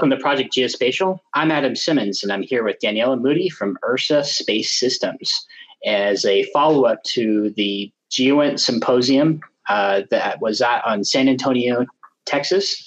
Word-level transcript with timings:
welcome 0.00 0.16
to 0.16 0.22
Project 0.22 0.54
Geospatial. 0.54 1.18
I'm 1.34 1.50
Adam 1.50 1.76
Simmons, 1.76 2.22
and 2.22 2.32
I'm 2.32 2.40
here 2.40 2.64
with 2.64 2.78
Daniela 2.82 3.20
Moody 3.20 3.50
from 3.50 3.76
Ursa 3.86 4.24
Space 4.24 4.72
Systems 4.72 5.46
as 5.84 6.24
a 6.24 6.44
follow 6.54 6.86
up 6.86 7.04
to 7.04 7.52
the 7.58 7.92
GeoInt 8.10 8.60
Symposium 8.60 9.40
uh, 9.68 10.00
that 10.10 10.40
was 10.40 10.62
on 10.62 11.04
San 11.04 11.28
Antonio, 11.28 11.84
Texas. 12.24 12.82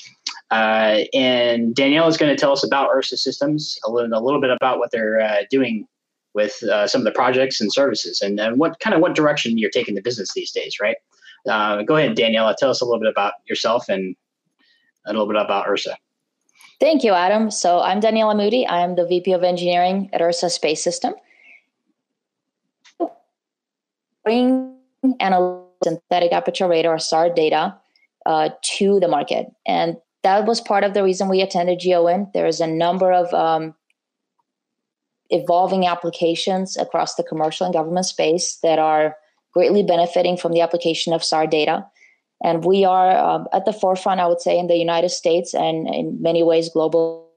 Uh, 0.49 1.01
and 1.13 1.75
Daniela 1.75 2.07
is 2.07 2.17
going 2.17 2.35
to 2.35 2.39
tell 2.39 2.51
us 2.51 2.63
about 2.63 2.89
Ursa 2.89 3.17
Systems, 3.17 3.77
a 3.85 3.91
little, 3.91 4.11
a 4.11 4.19
little 4.19 4.41
bit 4.41 4.49
about 4.49 4.79
what 4.79 4.89
they're 4.89 5.21
uh, 5.21 5.43
doing 5.51 5.87
with 6.33 6.63
uh, 6.63 6.87
some 6.87 7.01
of 7.01 7.05
the 7.05 7.11
projects 7.11 7.61
and 7.61 7.71
services, 7.71 8.21
and, 8.21 8.39
and 8.39 8.57
what 8.57 8.79
kind 8.79 8.95
of 8.95 9.01
what 9.03 9.13
direction 9.13 9.59
you're 9.59 9.69
taking 9.69 9.93
the 9.93 10.01
business 10.01 10.33
these 10.33 10.51
days, 10.51 10.77
right? 10.81 10.97
Uh, 11.47 11.83
go 11.83 11.95
ahead, 11.95 12.17
Daniela. 12.17 12.55
Tell 12.55 12.71
us 12.71 12.81
a 12.81 12.85
little 12.85 12.99
bit 12.99 13.11
about 13.11 13.33
yourself 13.47 13.87
and 13.87 14.15
a 15.05 15.11
little 15.11 15.27
bit 15.27 15.39
about 15.39 15.67
Ursa. 15.67 15.95
Thank 16.83 17.05
you, 17.05 17.13
Adam. 17.13 17.49
So 17.49 17.79
I'm 17.79 18.01
Daniela 18.01 18.35
Moody. 18.35 18.67
I 18.67 18.81
am 18.81 18.95
the 18.95 19.07
VP 19.07 19.31
of 19.31 19.41
Engineering 19.41 20.09
at 20.11 20.21
Ursa 20.21 20.49
Space 20.49 20.83
System. 20.83 21.13
Bring 24.25 24.75
analytic 25.21 25.63
synthetic 25.81 26.33
aperture 26.33 26.67
radar 26.67 26.99
SAR 26.99 27.29
data 27.29 27.77
uh, 28.25 28.49
to 28.75 28.99
the 28.99 29.07
market, 29.07 29.47
and 29.65 29.95
that 30.23 30.45
was 30.45 30.59
part 30.59 30.83
of 30.83 30.93
the 30.93 31.05
reason 31.05 31.29
we 31.29 31.39
attended 31.39 31.79
GeoInt. 31.79 32.33
There 32.33 32.47
is 32.47 32.59
a 32.59 32.67
number 32.67 33.13
of 33.13 33.33
um, 33.33 33.75
evolving 35.29 35.87
applications 35.87 36.75
across 36.75 37.15
the 37.15 37.23
commercial 37.23 37.65
and 37.65 37.73
government 37.73 38.07
space 38.07 38.57
that 38.61 38.77
are 38.77 39.15
greatly 39.53 39.83
benefiting 39.83 40.35
from 40.35 40.51
the 40.51 40.59
application 40.59 41.13
of 41.13 41.23
SAR 41.23 41.47
data. 41.47 41.85
And 42.41 42.65
we 42.65 42.83
are 42.83 43.15
um, 43.17 43.47
at 43.53 43.65
the 43.65 43.73
forefront, 43.73 44.19
I 44.19 44.27
would 44.27 44.41
say, 44.41 44.57
in 44.57 44.67
the 44.67 44.75
United 44.75 45.09
States 45.09 45.53
and 45.53 45.87
in 45.87 46.21
many 46.21 46.43
ways 46.43 46.69
global 46.69 47.29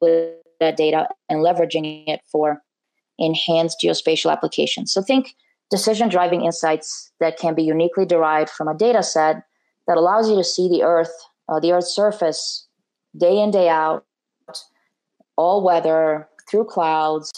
with 0.00 0.34
that 0.60 0.76
data 0.76 1.08
and 1.28 1.40
leveraging 1.40 2.04
it 2.08 2.20
for 2.30 2.62
enhanced 3.18 3.78
geospatial 3.82 4.32
applications. 4.32 4.92
So 4.92 5.02
think 5.02 5.34
decision 5.70 6.08
driving 6.08 6.44
insights 6.44 7.10
that 7.20 7.38
can 7.38 7.54
be 7.54 7.62
uniquely 7.62 8.06
derived 8.06 8.50
from 8.50 8.68
a 8.68 8.74
data 8.74 9.02
set 9.02 9.42
that 9.86 9.96
allows 9.96 10.28
you 10.28 10.36
to 10.36 10.44
see 10.44 10.68
the 10.68 10.82
Earth, 10.82 11.12
uh, 11.48 11.60
the 11.60 11.72
Earth's 11.72 11.94
surface, 11.94 12.66
day 13.16 13.38
in, 13.40 13.50
day 13.50 13.68
out, 13.68 14.04
all 15.36 15.62
weather, 15.62 16.28
through 16.48 16.64
clouds, 16.64 17.30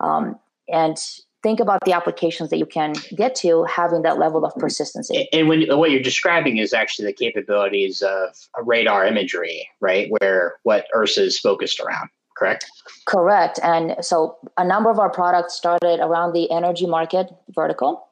um, 0.00 0.38
and 0.68 0.96
think 1.42 1.60
about 1.60 1.80
the 1.84 1.92
applications 1.92 2.50
that 2.50 2.58
you 2.58 2.66
can 2.66 2.94
get 3.16 3.34
to 3.34 3.64
having 3.64 4.02
that 4.02 4.18
level 4.18 4.44
of 4.44 4.54
persistency. 4.56 5.28
And 5.32 5.48
when 5.48 5.66
what 5.76 5.90
you're 5.90 6.02
describing 6.02 6.58
is 6.58 6.72
actually 6.72 7.06
the 7.06 7.12
capabilities 7.12 8.02
of 8.02 8.36
radar 8.64 9.06
imagery, 9.06 9.68
right? 9.80 10.08
Where 10.20 10.54
what 10.62 10.86
Ursa 10.94 11.24
is 11.24 11.38
focused 11.38 11.80
around, 11.80 12.08
correct? 12.36 12.66
Correct. 13.06 13.58
And 13.62 13.96
so 14.00 14.36
a 14.56 14.64
number 14.64 14.90
of 14.90 14.98
our 14.98 15.10
products 15.10 15.54
started 15.54 16.00
around 16.00 16.32
the 16.32 16.50
energy 16.50 16.86
market 16.86 17.28
vertical. 17.50 18.06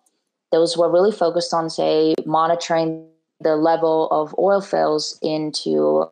Those 0.51 0.77
were 0.77 0.91
really 0.91 1.13
focused 1.13 1.55
on, 1.55 1.71
say, 1.71 2.15
monitoring 2.27 3.07
the 3.41 3.57
level 3.57 4.09
of 4.11 4.35
oil 4.39 4.61
fills 4.61 5.19
into 5.23 6.07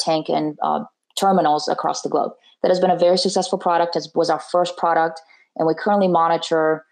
tank 0.00 0.28
and 0.28 0.58
uh, 0.62 0.84
terminals 1.18 1.68
across 1.68 2.02
the 2.02 2.08
globe. 2.08 2.32
That 2.62 2.68
has 2.68 2.80
been 2.80 2.90
a 2.90 2.98
very 2.98 3.18
successful 3.18 3.58
product. 3.58 3.96
It 3.96 4.08
was 4.14 4.30
our 4.30 4.40
first 4.40 4.76
product 4.76 5.20
and 5.56 5.66
we 5.66 5.74
currently 5.74 6.08
monitor 6.08 6.84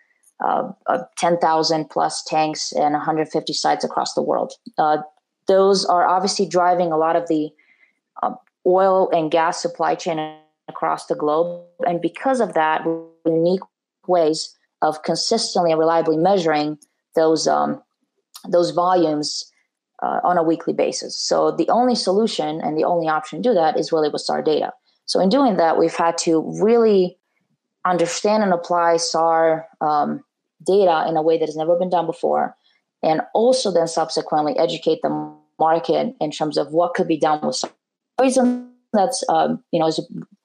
uh, 0.45 0.71
uh, 0.87 1.03
10,000 1.17 1.91
plus 1.91 2.23
tanks 2.23 2.73
and 2.73 2.93
150 2.93 3.53
sites 3.53 3.85
across 3.85 4.15
the 4.15 4.23
world. 4.23 4.53
Uh, 4.77 4.99
those 5.47 5.85
are 5.85 6.07
obviously 6.07 6.47
driving 6.47 6.93
a 6.93 6.97
lot 6.97 7.17
of 7.17 7.27
the 7.29 7.51
uh, 8.23 8.35
oil 8.67 9.11
and 9.11 9.31
gas 9.31 9.61
supply 9.61 9.95
chain 9.95 10.37
across 10.69 11.07
the 11.07 11.15
globe. 11.15 11.65
And 11.87 12.01
because 12.01 12.41
of 12.41 12.55
that, 12.55 12.85
unique 13.25 13.63
ways 14.07 14.55
of 14.83 15.03
consistently 15.03 15.73
and 15.73 15.81
reliably 15.81 16.17
measuring 16.17 16.79
those, 17.17 17.49
um, 17.49 17.83
those 18.49 18.71
volumes 18.71 19.51
uh, 20.03 20.21
on 20.23 20.39
a 20.39 20.43
weekly 20.43 20.73
basis. 20.73 21.19
So 21.19 21.51
the 21.51 21.69
only 21.69 21.95
solution 21.95 22.61
and 22.61 22.79
the 22.79 22.85
only 22.85 23.09
option 23.09 23.43
to 23.43 23.49
do 23.49 23.55
that 23.55 23.77
is 23.77 23.91
really 23.91 24.09
with 24.09 24.23
SAR 24.23 24.43
data. 24.43 24.73
So 25.07 25.21
in 25.21 25.29
doing 25.29 25.57
that, 25.57 25.79
we've 25.79 25.95
had 25.95 26.17
to 26.19 26.41
really 26.63 27.18
understand 27.85 28.43
and 28.43 28.53
apply 28.53 28.97
SAR 28.97 29.67
um, 29.81 30.23
data 30.65 31.07
in 31.09 31.17
a 31.17 31.23
way 31.23 31.39
that 31.39 31.47
has 31.47 31.57
never 31.57 31.77
been 31.77 31.91
done 31.91 32.07
before, 32.07 32.57
and 33.03 33.23
also 33.35 33.71
then 33.73 33.87
subsequently 33.87 34.57
educate 34.59 35.01
the 35.03 35.35
market 35.59 36.15
in 36.21 36.31
terms 36.31 36.57
of 36.57 36.73
what 36.73 36.95
could 36.95 37.09
be 37.09 37.19
done 37.19 37.41
with 37.43 37.57
SAR. 37.57 37.71
The 38.19 38.25
reason 38.25 38.73
that's 38.93 39.25
um, 39.29 39.63
you 39.73 39.79
know 39.79 39.87
is 39.87 40.01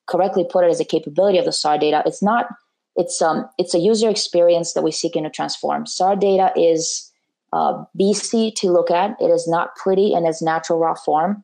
correctly 0.08 0.46
put 0.50 0.66
it 0.66 0.70
as 0.70 0.80
a 0.80 0.86
capability 0.86 1.38
of 1.38 1.46
the 1.46 1.52
SAR 1.52 1.78
data. 1.78 2.04
It's 2.06 2.22
not. 2.22 2.48
It's 2.96 3.22
um 3.22 3.50
it's 3.58 3.74
a 3.74 3.80
user 3.80 4.10
experience 4.10 4.74
that 4.74 4.84
we 4.84 4.92
seek 4.92 5.14
to 5.14 5.30
transform. 5.30 5.88
SAR 5.88 6.16
data 6.16 6.52
is 6.56 7.12
uh, 7.52 7.84
BC 8.00 8.54
to 8.56 8.72
look 8.72 8.92
at. 8.92 9.20
It 9.20 9.30
is 9.30 9.48
not 9.48 9.76
pretty 9.76 10.14
in 10.14 10.26
its 10.26 10.42
natural 10.42 10.80
raw 10.80 10.94
form, 10.94 11.44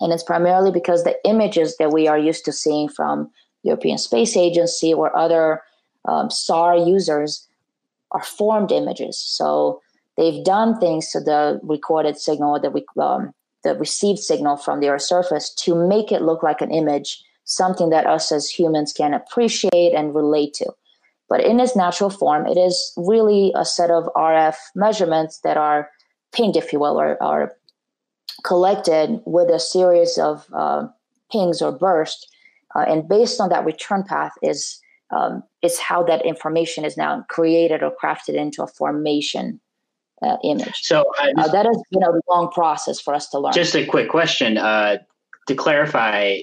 and 0.00 0.12
it's 0.12 0.24
primarily 0.24 0.72
because 0.72 1.04
the 1.04 1.16
images 1.24 1.76
that 1.76 1.92
we 1.92 2.08
are 2.08 2.18
used 2.18 2.44
to 2.46 2.52
seeing 2.52 2.88
from 2.88 3.30
European 3.62 3.98
Space 3.98 4.36
Agency 4.36 4.92
or 4.94 5.16
other 5.16 5.62
um, 6.06 6.30
SAR 6.30 6.76
users 6.76 7.46
are 8.12 8.22
formed 8.22 8.72
images. 8.72 9.18
So 9.18 9.80
they've 10.16 10.44
done 10.44 10.78
things 10.78 11.10
to 11.12 11.20
the 11.20 11.60
recorded 11.62 12.18
signal, 12.18 12.58
the, 12.58 13.02
um, 13.02 13.32
the 13.62 13.74
received 13.74 14.18
signal 14.18 14.56
from 14.56 14.80
the 14.80 14.88
Earth's 14.88 15.08
surface 15.08 15.52
to 15.54 15.74
make 15.74 16.10
it 16.10 16.22
look 16.22 16.42
like 16.42 16.60
an 16.60 16.70
image, 16.70 17.22
something 17.44 17.90
that 17.90 18.06
us 18.06 18.32
as 18.32 18.48
humans 18.48 18.92
can 18.92 19.14
appreciate 19.14 19.94
and 19.94 20.14
relate 20.14 20.54
to. 20.54 20.72
But 21.28 21.44
in 21.44 21.60
its 21.60 21.76
natural 21.76 22.10
form, 22.10 22.46
it 22.46 22.56
is 22.56 22.92
really 22.96 23.52
a 23.54 23.64
set 23.64 23.90
of 23.90 24.08
RF 24.16 24.56
measurements 24.74 25.38
that 25.44 25.56
are 25.56 25.88
pinged, 26.32 26.56
if 26.56 26.72
you 26.72 26.80
will, 26.80 27.00
or 27.00 27.22
are 27.22 27.52
collected 28.44 29.20
with 29.26 29.48
a 29.48 29.60
series 29.60 30.18
of 30.18 30.46
uh, 30.52 30.88
pings 31.30 31.62
or 31.62 31.70
bursts 31.70 32.26
uh, 32.74 32.84
and 32.86 33.08
based 33.08 33.40
on 33.40 33.48
that 33.50 33.64
return 33.64 34.04
path 34.04 34.32
is 34.42 34.80
um, 35.10 35.42
is 35.62 35.78
how 35.78 36.02
that 36.04 36.24
information 36.24 36.84
is 36.84 36.96
now 36.96 37.24
created 37.28 37.82
or 37.82 37.92
crafted 38.02 38.34
into 38.34 38.62
a 38.62 38.66
formation 38.68 39.60
uh, 40.22 40.36
image. 40.44 40.82
So 40.82 41.04
uh, 41.20 41.48
that 41.48 41.66
has 41.66 41.82
been 41.90 42.02
a 42.02 42.12
long 42.28 42.50
process 42.52 43.00
for 43.00 43.14
us 43.14 43.28
to 43.30 43.38
learn. 43.38 43.52
Just 43.52 43.74
a 43.74 43.86
quick 43.86 44.08
question 44.08 44.58
uh, 44.58 44.98
to 45.48 45.54
clarify: 45.54 46.40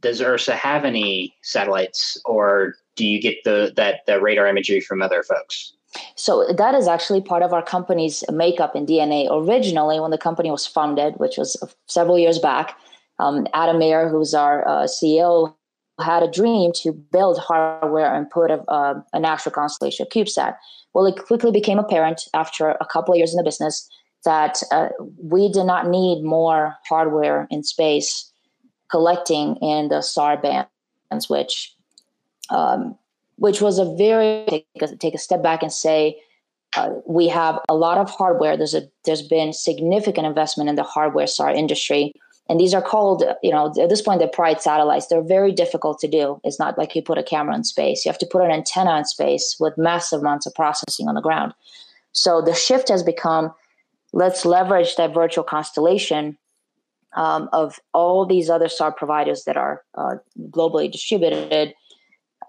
Does 0.00 0.20
Ursa 0.20 0.54
have 0.54 0.84
any 0.84 1.34
satellites, 1.42 2.20
or 2.24 2.74
do 2.96 3.06
you 3.06 3.20
get 3.20 3.42
the 3.44 3.72
that 3.76 4.00
the 4.06 4.20
radar 4.20 4.46
imagery 4.46 4.80
from 4.80 5.02
other 5.02 5.22
folks? 5.22 5.72
So 6.16 6.52
that 6.52 6.74
is 6.74 6.86
actually 6.86 7.22
part 7.22 7.42
of 7.42 7.54
our 7.54 7.62
company's 7.62 8.22
makeup 8.30 8.74
and 8.74 8.86
DNA. 8.86 9.26
Originally, 9.30 9.98
when 9.98 10.10
the 10.10 10.18
company 10.18 10.50
was 10.50 10.66
founded, 10.66 11.14
which 11.16 11.38
was 11.38 11.56
several 11.86 12.18
years 12.18 12.38
back, 12.38 12.76
um, 13.18 13.46
Adam 13.54 13.78
Maher, 13.78 14.08
who's 14.08 14.34
our 14.34 14.66
uh, 14.66 14.86
CEO, 14.86 15.54
had 16.00 16.22
a 16.22 16.30
dream 16.30 16.72
to 16.72 16.92
build 16.92 17.38
hardware 17.38 18.14
and 18.14 18.30
put 18.30 18.50
a, 18.50 18.62
a, 18.70 19.04
an 19.12 19.24
actual 19.24 19.50
constellation, 19.50 20.06
of 20.06 20.10
CubeSat. 20.10 20.56
Well, 20.94 21.06
it 21.06 21.16
quickly 21.16 21.50
became 21.50 21.78
apparent 21.78 22.22
after 22.34 22.70
a 22.70 22.86
couple 22.86 23.14
of 23.14 23.18
years 23.18 23.32
in 23.32 23.36
the 23.36 23.42
business 23.42 23.88
that 24.24 24.62
uh, 24.70 24.88
we 25.22 25.50
did 25.50 25.64
not 25.64 25.88
need 25.88 26.22
more 26.22 26.76
hardware 26.88 27.46
in 27.50 27.62
space 27.62 28.30
collecting 28.90 29.56
in 29.56 29.88
the 29.88 30.02
SAR 30.02 30.36
bands, 30.36 31.28
which 31.28 31.74
um, 32.50 32.96
which 33.36 33.60
was 33.60 33.78
a 33.78 33.94
very 33.96 34.44
take 34.48 34.66
a, 34.80 34.96
take 34.96 35.14
a 35.14 35.18
step 35.18 35.42
back 35.42 35.62
and 35.62 35.72
say 35.72 36.18
uh, 36.76 36.90
we 37.06 37.28
have 37.28 37.58
a 37.68 37.74
lot 37.74 37.98
of 37.98 38.10
hardware. 38.10 38.56
There's 38.56 38.74
a 38.74 38.88
there's 39.04 39.26
been 39.26 39.52
significant 39.52 40.26
investment 40.26 40.68
in 40.68 40.76
the 40.76 40.82
hardware 40.82 41.26
SAR 41.26 41.50
industry 41.50 42.12
and 42.48 42.58
these 42.58 42.74
are 42.74 42.82
called 42.82 43.24
you 43.42 43.50
know 43.50 43.72
at 43.80 43.88
this 43.88 44.02
point 44.02 44.20
they're 44.20 44.28
pride 44.28 44.60
satellites. 44.60 45.06
They're 45.06 45.22
very 45.22 45.52
difficult 45.52 45.98
to 46.00 46.08
do. 46.08 46.40
It's 46.44 46.58
not 46.58 46.78
like 46.78 46.94
you 46.94 47.02
put 47.02 47.18
a 47.18 47.22
camera 47.22 47.54
in 47.54 47.64
space. 47.64 48.04
You 48.04 48.10
have 48.10 48.18
to 48.18 48.26
put 48.26 48.42
an 48.42 48.50
antenna 48.50 48.96
in 48.98 49.04
space 49.04 49.56
with 49.60 49.76
massive 49.76 50.20
amounts 50.20 50.46
of 50.46 50.54
processing 50.54 51.08
on 51.08 51.14
the 51.14 51.20
ground. 51.20 51.52
So 52.12 52.40
the 52.40 52.54
shift 52.54 52.88
has 52.88 53.02
become 53.02 53.52
let's 54.12 54.44
leverage 54.44 54.96
that 54.96 55.12
virtual 55.12 55.44
constellation 55.44 56.38
um, 57.14 57.48
of 57.52 57.78
all 57.92 58.26
these 58.26 58.50
other 58.50 58.68
SAR 58.68 58.92
providers 58.92 59.44
that 59.44 59.56
are 59.56 59.82
uh, 59.96 60.16
globally 60.50 60.90
distributed 60.90 61.74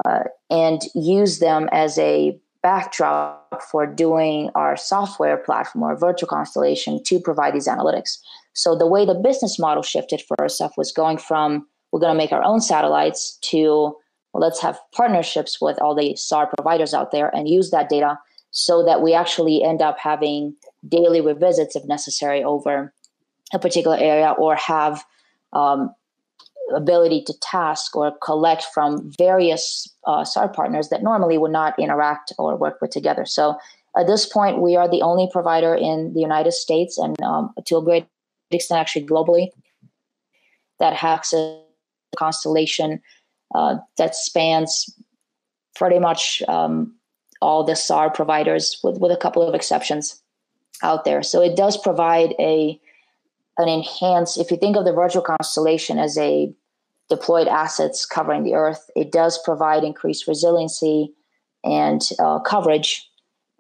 uh, 0.06 0.24
and 0.50 0.82
use 0.96 1.40
them 1.40 1.70
as 1.72 1.98
a 1.98 2.40
backdrop 2.62 3.62
for 3.72 3.86
doing 3.86 4.50
our 4.56 4.76
software 4.76 5.38
platform 5.38 5.84
or 5.84 5.98
virtual 5.98 6.28
constellation 6.28 7.02
to 7.04 7.20
provide 7.20 7.54
these 7.54 7.68
analytics. 7.68 8.18
So 8.54 8.76
the 8.76 8.88
way 8.88 9.06
the 9.06 9.16
business 9.16 9.58
model 9.58 9.84
shifted 9.84 10.22
for 10.22 10.40
ourselves 10.40 10.76
was 10.78 10.92
going 10.92 11.18
from 11.18 11.68
we're 11.92 12.00
going 12.00 12.14
to 12.14 12.18
make 12.18 12.32
our 12.32 12.44
own 12.44 12.62
satellites 12.62 13.38
to 13.50 13.96
well, 14.34 14.42
let's 14.42 14.62
have 14.62 14.80
partnerships 14.96 15.60
with 15.60 15.82
all 15.82 15.96
the 15.96 16.16
SAR 16.16 16.48
providers 16.56 16.94
out 16.94 17.12
there 17.12 17.36
and 17.36 17.50
use 17.50 17.72
that 17.72 17.90
data 17.90 18.20
so 18.52 18.84
that 18.86 19.02
we 19.02 19.14
actually 19.14 19.64
end 19.64 19.82
up 19.82 19.98
having 19.98 20.56
daily 20.88 21.22
revisits 21.22 21.76
if 21.76 21.84
necessary 21.86 22.44
over 22.44 22.94
a 23.54 23.60
particular 23.60 23.98
area 23.98 24.32
or 24.38 24.56
have 24.56 25.04
um, 25.54 25.94
ability 26.74 27.24
to 27.26 27.34
task 27.40 27.96
or 27.96 28.12
collect 28.24 28.64
from 28.74 29.12
various 29.18 29.88
uh, 30.06 30.24
SAR 30.24 30.50
partners 30.50 30.90
that 30.90 31.04
normally 31.04 31.38
would 31.38 31.52
not 31.52 31.78
interact 31.80 32.34
or 32.38 32.56
work 32.56 32.82
with 32.82 32.92
together. 32.92 33.26
So 33.26 33.58
at 33.98 34.08
this 34.08 34.26
point, 34.26 34.62
we 34.62 34.76
are 34.76 34.90
the 34.90 35.02
only 35.02 35.30
provider 35.32 35.76
in 35.76 36.14
the 36.14 36.22
United 36.22 36.52
States 36.52 36.98
and 36.98 37.22
um, 37.22 37.54
to 37.66 37.78
a 37.78 37.84
great 37.84 38.06
extent, 38.52 38.80
actually 38.80 39.06
globally, 39.06 39.48
that 40.80 40.94
has 40.94 41.34
a 41.34 41.62
constellation 42.18 43.02
uh, 43.56 43.78
that 43.98 44.16
spans 44.16 44.90
pretty 45.76 46.00
much 46.00 46.42
um, 46.48 46.96
all 47.42 47.64
the 47.64 47.76
SAR 47.76 48.10
providers, 48.10 48.80
with, 48.84 49.00
with 49.00 49.12
a 49.12 49.18
couple 49.18 49.42
of 49.48 49.56
exceptions 49.56 50.22
out 50.84 51.06
there. 51.06 51.24
So 51.24 51.42
it 51.42 51.56
does 51.56 51.78
provide 51.78 52.36
a 52.40 52.80
an 53.60 53.70
enhanced. 53.70 54.38
If 54.38 54.52
you 54.52 54.58
think 54.58 54.76
of 54.76 54.86
the 54.86 54.94
virtual 54.94 55.22
constellation 55.22 56.00
as 56.00 56.18
a 56.18 56.54
deployed 57.10 57.48
assets 57.48 58.06
covering 58.06 58.44
the 58.44 58.54
Earth, 58.54 58.90
it 58.96 59.12
does 59.12 59.40
provide 59.44 59.84
increased 59.84 60.28
resiliency 60.28 61.14
and 61.64 62.02
uh, 62.20 62.40
coverage 62.40 63.06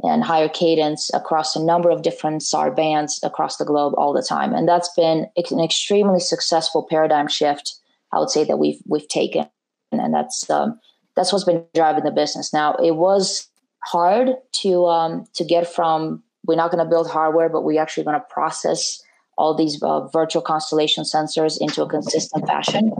and 0.03 0.23
higher 0.23 0.47
cadence 0.47 1.11
across 1.13 1.55
a 1.55 1.63
number 1.63 1.89
of 1.89 2.03
different 2.03 2.41
SAR 2.41 2.71
bands 2.71 3.19
across 3.23 3.57
the 3.57 3.65
globe 3.65 3.93
all 3.97 4.13
the 4.13 4.23
time. 4.23 4.53
And 4.53 4.67
that's 4.67 4.93
been 4.95 5.27
an 5.35 5.59
extremely 5.59 6.19
successful 6.19 6.87
paradigm 6.89 7.27
shift. 7.27 7.75
I 8.13 8.19
would 8.19 8.29
say 8.29 8.43
that 8.45 8.57
we've 8.57 8.81
we've 8.87 9.07
taken, 9.07 9.45
and 9.91 10.13
that's 10.13 10.49
um, 10.49 10.79
that's 11.15 11.33
what's 11.33 11.43
been 11.43 11.65
driving 11.75 12.05
the 12.05 12.11
business. 12.11 12.53
Now 12.53 12.75
it 12.75 12.95
was 12.95 13.47
hard 13.83 14.29
to 14.61 14.85
um, 14.85 15.25
to 15.33 15.43
get 15.43 15.67
from 15.67 16.23
we're 16.45 16.55
not 16.55 16.71
going 16.71 16.83
to 16.83 16.89
build 16.89 17.09
hardware, 17.09 17.49
but 17.49 17.63
we're 17.63 17.81
actually 17.81 18.05
going 18.05 18.19
to 18.19 18.25
process 18.33 19.03
all 19.39 19.55
these 19.55 19.81
uh, 19.81 20.01
virtual 20.09 20.41
constellation 20.41 21.05
sensors 21.05 21.57
into 21.59 21.81
a 21.81 21.87
consistent 21.87 22.45
fashion, 22.45 22.91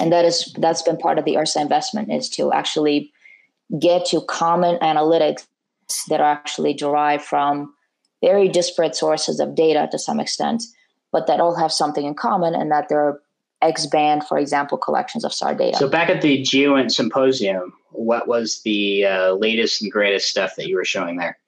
and 0.00 0.10
that 0.10 0.24
is 0.24 0.52
that's 0.58 0.82
been 0.82 0.96
part 0.96 1.18
of 1.18 1.24
the 1.24 1.36
Ursa 1.36 1.60
investment 1.60 2.10
is 2.10 2.28
to 2.30 2.50
actually 2.52 3.12
get 3.78 4.06
to 4.06 4.22
common 4.22 4.78
analytics 4.78 5.46
that 6.08 6.20
are 6.20 6.32
actually 6.32 6.72
derived 6.72 7.22
from 7.22 7.74
very 8.22 8.48
disparate 8.48 8.96
sources 8.96 9.38
of 9.38 9.54
data 9.54 9.86
to 9.92 9.98
some 9.98 10.18
extent, 10.18 10.62
but 11.12 11.26
that 11.26 11.40
all 11.40 11.54
have 11.54 11.70
something 11.70 12.06
in 12.06 12.14
common 12.14 12.54
and 12.54 12.70
that 12.72 12.88
they're 12.88 13.20
X 13.62 13.86
band, 13.86 14.24
for 14.26 14.38
example, 14.38 14.78
collections 14.78 15.24
of 15.24 15.32
SAR 15.32 15.54
data. 15.54 15.76
So 15.76 15.88
back 15.88 16.08
at 16.08 16.22
the 16.22 16.42
GEOINT 16.42 16.90
Symposium, 16.90 17.72
what 17.92 18.28
was 18.28 18.62
the 18.62 19.04
uh, 19.04 19.32
latest 19.32 19.82
and 19.82 19.92
greatest 19.92 20.28
stuff 20.28 20.56
that 20.56 20.68
you 20.68 20.76
were 20.76 20.84
showing 20.84 21.16
there? 21.16 21.38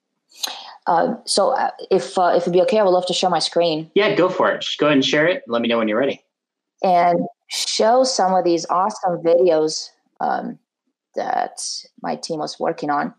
Uh, 0.89 1.13
so 1.23 1.51
uh, 1.51 1.69
if 1.91 2.17
uh, 2.17 2.33
if 2.35 2.41
it'd 2.41 2.53
be 2.53 2.61
okay, 2.63 2.79
I 2.79 2.83
would 2.83 2.89
love 2.89 3.05
to 3.05 3.13
share 3.13 3.29
my 3.29 3.37
screen. 3.37 3.91
Yeah, 3.93 4.15
go 4.15 4.27
for 4.27 4.51
it. 4.51 4.61
Just 4.61 4.79
go 4.79 4.87
ahead 4.87 4.97
and 4.97 5.05
share 5.05 5.27
it. 5.27 5.43
Let 5.47 5.61
me 5.61 5.67
know 5.67 5.77
when 5.77 5.87
you're 5.87 5.99
ready. 5.99 6.25
And 6.83 7.27
show 7.47 8.03
some 8.03 8.33
of 8.33 8.43
these 8.43 8.65
awesome 8.71 9.21
videos 9.21 9.89
um, 10.19 10.57
that 11.15 11.61
my 12.01 12.15
team 12.15 12.39
was 12.39 12.59
working 12.59 12.89
on. 12.89 13.13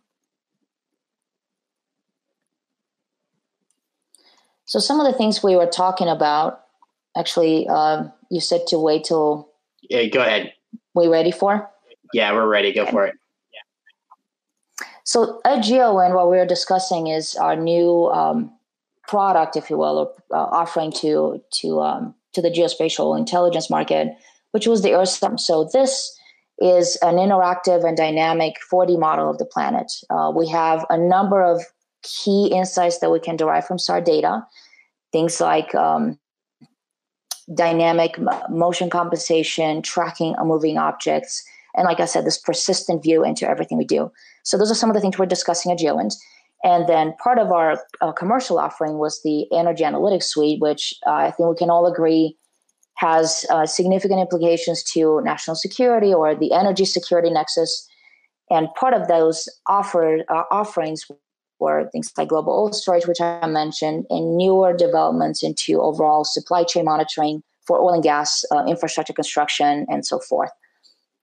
So 4.64 4.80
some 4.80 4.98
of 4.98 5.06
the 5.06 5.16
things 5.16 5.40
we 5.40 5.54
were 5.54 5.66
talking 5.66 6.08
about, 6.08 6.62
actually, 7.16 7.68
um, 7.68 8.12
you 8.32 8.40
said 8.40 8.66
to 8.68 8.80
wait 8.80 9.04
till. 9.04 9.48
Yeah, 9.88 10.06
go 10.06 10.22
ahead. 10.22 10.52
We 10.94 11.06
ready 11.06 11.30
for? 11.30 11.70
Yeah, 12.12 12.32
we're 12.32 12.48
ready. 12.48 12.72
Go 12.72 12.82
okay. 12.82 12.90
for 12.90 13.06
it. 13.06 13.14
So 15.04 15.40
at 15.44 15.60
GeoINT, 15.64 16.14
what 16.14 16.30
we 16.30 16.38
are 16.38 16.46
discussing 16.46 17.08
is 17.08 17.34
our 17.36 17.56
new 17.56 18.08
um, 18.08 18.52
product, 19.08 19.56
if 19.56 19.70
you 19.70 19.76
will, 19.76 19.98
or 19.98 20.12
uh, 20.32 20.48
offering 20.50 20.92
to 20.92 21.42
to 21.60 21.80
um, 21.80 22.14
to 22.32 22.42
the 22.42 22.50
geospatial 22.50 23.18
intelligence 23.18 23.70
market, 23.70 24.08
which 24.52 24.66
was 24.66 24.82
the 24.82 24.94
Ursa. 24.94 25.36
So 25.38 25.68
this 25.72 26.16
is 26.60 26.96
an 27.02 27.16
interactive 27.16 27.84
and 27.86 27.96
dynamic 27.96 28.56
4D 28.70 28.98
model 28.98 29.30
of 29.30 29.38
the 29.38 29.46
planet. 29.46 29.90
Uh, 30.10 30.30
we 30.34 30.46
have 30.48 30.84
a 30.90 30.98
number 30.98 31.42
of 31.42 31.64
key 32.02 32.52
insights 32.54 32.98
that 32.98 33.10
we 33.10 33.18
can 33.18 33.36
derive 33.36 33.66
from 33.66 33.78
SAR 33.78 34.00
data. 34.00 34.46
Things 35.10 35.40
like 35.40 35.74
um, 35.74 36.18
dynamic 37.54 38.16
motion 38.48 38.90
compensation, 38.90 39.82
tracking 39.82 40.34
of 40.36 40.46
moving 40.46 40.78
objects, 40.78 41.42
and 41.76 41.84
like 41.84 42.00
I 42.00 42.04
said, 42.04 42.24
this 42.24 42.38
persistent 42.38 43.02
view 43.02 43.24
into 43.24 43.48
everything 43.48 43.78
we 43.78 43.84
do. 43.84 44.10
So 44.42 44.58
those 44.58 44.70
are 44.70 44.74
some 44.74 44.90
of 44.90 44.94
the 44.94 45.00
things 45.00 45.18
we're 45.18 45.26
discussing 45.26 45.72
at 45.72 45.78
GeoINT. 45.78 46.14
And 46.62 46.86
then 46.88 47.14
part 47.22 47.38
of 47.38 47.52
our 47.52 47.80
uh, 48.00 48.12
commercial 48.12 48.58
offering 48.58 48.98
was 48.98 49.22
the 49.22 49.46
Energy 49.52 49.84
Analytics 49.84 50.24
Suite, 50.24 50.60
which 50.60 50.94
uh, 51.06 51.12
I 51.12 51.30
think 51.30 51.48
we 51.48 51.56
can 51.56 51.70
all 51.70 51.86
agree 51.86 52.36
has 52.96 53.46
uh, 53.48 53.64
significant 53.64 54.20
implications 54.20 54.82
to 54.82 55.22
national 55.24 55.56
security 55.56 56.12
or 56.12 56.34
the 56.34 56.52
energy 56.52 56.84
security 56.84 57.30
nexus. 57.30 57.88
And 58.50 58.68
part 58.78 58.92
of 58.92 59.08
those 59.08 59.48
offer, 59.66 60.18
uh, 60.28 60.42
offerings 60.50 61.06
were 61.60 61.88
things 61.92 62.12
like 62.18 62.28
global 62.28 62.52
oil 62.52 62.72
storage, 62.72 63.06
which 63.06 63.20
I 63.20 63.46
mentioned, 63.46 64.04
and 64.10 64.36
newer 64.36 64.74
developments 64.76 65.42
into 65.42 65.80
overall 65.80 66.24
supply 66.24 66.64
chain 66.64 66.84
monitoring 66.84 67.42
for 67.66 67.80
oil 67.80 67.94
and 67.94 68.02
gas 68.02 68.44
uh, 68.50 68.64
infrastructure 68.66 69.12
construction 69.12 69.86
and 69.88 70.04
so 70.04 70.18
forth. 70.18 70.50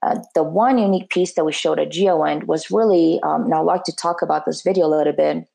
Uh, 0.04 0.20
the 0.36 0.44
one 0.44 0.78
unique 0.78 1.10
piece 1.10 1.34
that 1.34 1.46
we 1.46 1.52
showed 1.52 1.80
at 1.80 1.90
GeoINT 1.90 2.46
was 2.46 2.70
really, 2.70 3.20
um, 3.24 3.46
and 3.46 3.54
I'd 3.54 3.62
like 3.62 3.84
to 3.86 3.96
talk 3.96 4.22
about 4.22 4.46
this 4.46 4.62
video 4.62 4.86
a 4.86 4.96
little 4.96 5.14
bit, 5.14 5.48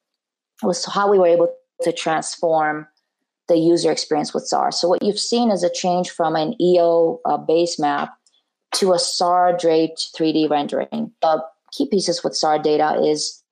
was 0.63 0.85
how 0.85 1.11
we 1.11 1.19
were 1.19 1.27
able 1.27 1.49
to 1.83 1.93
transform 1.93 2.87
the 3.49 3.57
user 3.57 3.91
experience 3.91 4.33
with 4.33 4.47
SAR. 4.47 4.73
So 4.73 4.89
what 4.89 5.03
you've 5.03 5.19
seen 5.19 5.51
is 5.51 5.63
a 5.63 5.73
change 5.73 6.11
from 6.11 6.37
an 6.37 6.55
EO 6.61 7.21
uh, 7.25 7.37
base 7.37 7.79
map 7.79 8.17
to 8.77 8.93
a 8.93 8.99
SAR 8.99 9.57
draped 9.57 10.09
3D 10.17 10.49
rendering. 10.49 11.13
The 11.21 11.45
key 11.73 11.89
pieces 11.89 12.25
with 12.25 12.37
SAR 12.37 12.59
data 12.59 13.01
is 13.03 13.43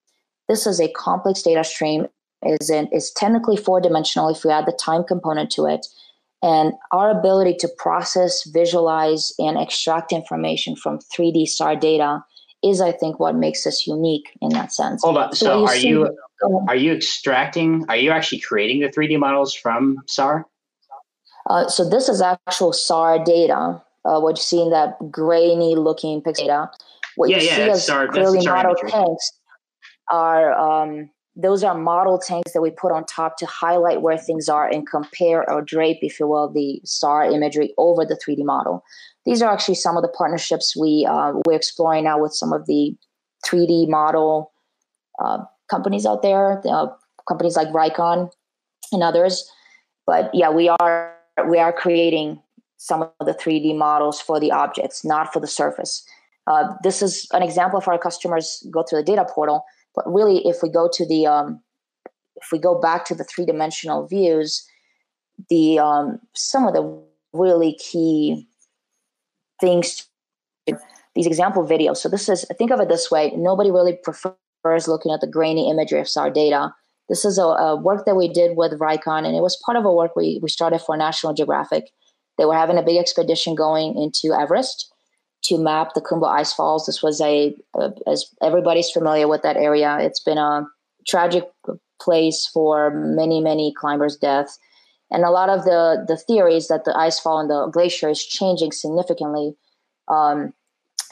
this 0.48 0.66
is 0.66 0.81
a 0.81 0.88
complex 0.93 1.43
data 1.43 1.64
stream, 1.64 2.06
is, 2.43 2.70
in, 2.70 2.88
is 2.88 3.12
technically 3.12 3.56
four 3.56 3.81
dimensional 3.81 4.28
if 4.28 4.44
we 4.44 4.50
add 4.50 4.66
the 4.66 4.78
time 4.81 5.04
component 5.04 5.50
to 5.52 5.66
it. 5.66 5.86
And 6.42 6.72
our 6.90 7.10
ability 7.10 7.56
to 7.60 7.69
process, 7.76 8.44
visualize, 8.48 9.32
and 9.38 9.58
extract 9.58 10.10
information 10.10 10.75
from 10.75 10.98
3D 10.98 11.46
SAR 11.46 11.76
data 11.76 12.24
is, 12.62 12.81
I 12.81 12.93
think, 12.93 13.20
what 13.20 13.34
makes 13.34 13.67
us 13.67 13.86
unique 13.86 14.31
in 14.41 14.50
that 14.50 14.72
sense. 14.72 15.03
Hold 15.03 15.19
on. 15.19 15.34
So, 15.34 15.67
so 15.67 15.67
are 15.67 15.76
you 15.76 16.17
are 16.69 16.76
you 16.76 16.93
extracting? 16.93 17.84
Are 17.88 17.96
you 17.96 18.10
actually 18.10 18.41
creating 18.41 18.81
the 18.81 18.88
3D 18.88 19.19
models 19.19 19.55
from 19.55 19.98
SAR? 20.06 20.46
Uh, 21.48 21.69
so 21.69 21.88
this 21.88 22.08
is 22.08 22.22
actual 22.22 22.72
SAR 22.72 23.22
data. 23.22 23.82
Uh, 24.05 24.19
what 24.19 24.38
you 24.38 24.43
see 24.43 24.62
in 24.62 24.70
that 24.70 24.96
grainy 25.10 25.74
looking 25.76 26.22
pixel 26.22 26.36
data. 26.36 26.70
What 27.17 27.29
yeah, 27.29 27.38
you 27.38 27.44
yeah, 27.44 27.56
see 27.56 27.70
as 27.70 27.86
SAR, 27.86 28.08
clearly 28.08 28.46
model 28.46 28.74
tanks 28.76 29.32
are 30.10 30.53
um, 30.55 31.10
those 31.37 31.63
are 31.63 31.77
model 31.77 32.19
tanks 32.19 32.53
that 32.53 32.60
we 32.60 32.70
put 32.70 32.93
on 32.93 33.05
top 33.06 33.37
to 33.39 33.46
highlight 33.46 34.03
where 34.03 34.19
things 34.19 34.49
are 34.49 34.69
and 34.69 34.89
compare 34.89 35.49
or 35.51 35.63
drape, 35.63 35.99
if 36.03 36.19
you 36.19 36.27
will, 36.27 36.51
the 36.51 36.81
SAR 36.84 37.25
imagery 37.25 37.72
over 37.79 38.05
the 38.05 38.19
3D 38.27 38.44
model. 38.44 38.82
These 39.25 39.41
are 39.43 39.53
actually 39.53 39.77
some 39.77 39.96
of 39.96 40.03
the 40.03 40.08
partnerships 40.08 40.77
we 40.77 41.06
uh, 41.08 41.32
we're 41.46 41.56
exploring 41.56 42.05
now 42.05 42.20
with 42.20 42.34
some 42.34 42.53
of 42.53 42.67
the 42.67 42.96
3D 43.46 43.89
model 43.89 44.53
uh, 45.22 45.39
companies 45.70 46.05
out 46.05 46.22
there, 46.22 46.60
uh, 46.69 46.89
companies 47.29 47.56
like 47.56 47.69
Vricon 47.69 48.31
and 48.93 49.03
others. 49.03 49.49
But 50.06 50.31
yeah, 50.34 50.51
we 50.51 50.69
are 50.69 51.15
we 51.49 51.58
are 51.58 51.72
creating 51.72 52.43
some 52.79 53.03
of 53.03 53.27
the 53.27 53.34
3D 53.34 53.77
models 53.77 54.20
for 54.20 54.41
the 54.41 54.51
objects, 54.51 55.05
not 55.05 55.32
for 55.32 55.39
the 55.39 55.46
surface. 55.46 56.05
Uh, 56.46 56.75
this 56.82 57.03
is 57.03 57.29
an 57.32 57.43
example 57.43 57.79
of 57.79 57.87
our 57.87 57.99
customers 57.99 58.67
go 58.70 58.82
through 58.82 58.99
the 58.99 59.05
data 59.05 59.27
portal 59.29 59.65
but 59.94 60.05
really, 60.11 60.47
if 60.47 60.63
we 60.63 60.69
go 60.69 60.89
to 60.93 61.06
the 61.06 61.27
um, 61.27 61.63
if 62.37 62.49
we 62.53 62.59
go 62.59 62.81
back 62.81 63.05
to 63.06 63.15
the 63.15 63.25
three 63.25 63.44
dimensional 63.44 64.06
views, 64.06 64.67
the 65.49 65.79
um, 65.79 66.19
some 66.35 66.67
of 66.67 66.75
the 66.75 67.03
really 67.32 67.75
key 67.75 68.47
things 69.61 70.06
these 71.15 71.27
example 71.27 71.67
videos. 71.67 71.99
So 71.99 72.09
this 72.09 72.29
is 72.29 72.44
think 72.59 72.70
of 72.70 72.81
it 72.81 72.89
this 72.89 73.11
way: 73.11 73.32
nobody 73.37 73.70
really 73.70 73.99
prefers 74.03 74.89
looking 74.89 75.13
at 75.13 75.20
the 75.20 75.27
grainy 75.27 75.70
imagery 75.70 76.01
of 76.01 76.09
SAR 76.09 76.31
data. 76.31 76.73
This 77.09 77.25
is 77.25 77.39
a, 77.39 77.43
a 77.43 77.77
work 77.77 78.06
that 78.06 78.15
we 78.15 78.32
did 78.32 78.56
with 78.56 78.79
Vricon, 78.79 79.27
and 79.27 79.35
it 79.35 79.43
was 79.43 79.61
part 79.67 79.77
of 79.77 79.85
a 79.85 79.93
work 79.93 80.15
we, 80.15 80.39
we 80.43 80.49
started 80.49 80.79
for 80.79 80.97
National 80.97 81.35
Geographic. 81.35 81.91
They 82.39 82.44
were 82.44 82.55
having 82.55 82.79
a 82.79 82.85
big 82.85 82.99
expedition 82.99 83.56
going 83.56 83.99
into 83.99 84.32
Everest, 84.32 84.93
to 85.43 85.59
map 85.59 85.94
the 85.94 86.01
Khumbu 86.01 86.29
Ice 86.29 86.53
Falls. 86.53 86.87
This 86.87 87.03
was 87.03 87.20
a, 87.20 87.55
a, 87.75 87.93
as 88.06 88.27
everybody's 88.43 88.91
familiar 88.91 89.29
with 89.29 89.43
that 89.43 89.56
area. 89.56 89.99
It's 90.01 90.20
been 90.20 90.39
a 90.39 90.67
tragic 91.06 91.44
place 92.01 92.47
for 92.53 92.91
many, 92.91 93.41
many 93.41 93.73
climbers' 93.73 94.17
deaths. 94.17 94.59
And 95.11 95.25
a 95.25 95.31
lot 95.31 95.49
of 95.49 95.65
the, 95.65 96.05
the 96.06 96.17
theories 96.17 96.69
that 96.69 96.85
the 96.85 96.97
ice 96.97 97.19
fall 97.19 97.41
and 97.41 97.51
the 97.51 97.67
glacier 97.67 98.09
is 98.09 98.25
changing 98.25 98.73
significantly 98.73 99.56
um, 100.09 100.53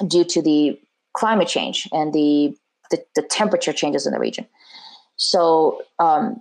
due 0.06 0.24
to 0.24 0.40
the 0.40 0.78
climate 1.14 1.48
change 1.48 1.88
and 1.92 2.12
the, 2.12 2.56
the, 2.90 3.04
the, 3.16 3.22
temperature 3.22 3.72
changes 3.72 4.06
in 4.06 4.12
the 4.12 4.20
region. 4.20 4.46
So, 5.16 5.82
um, 5.98 6.40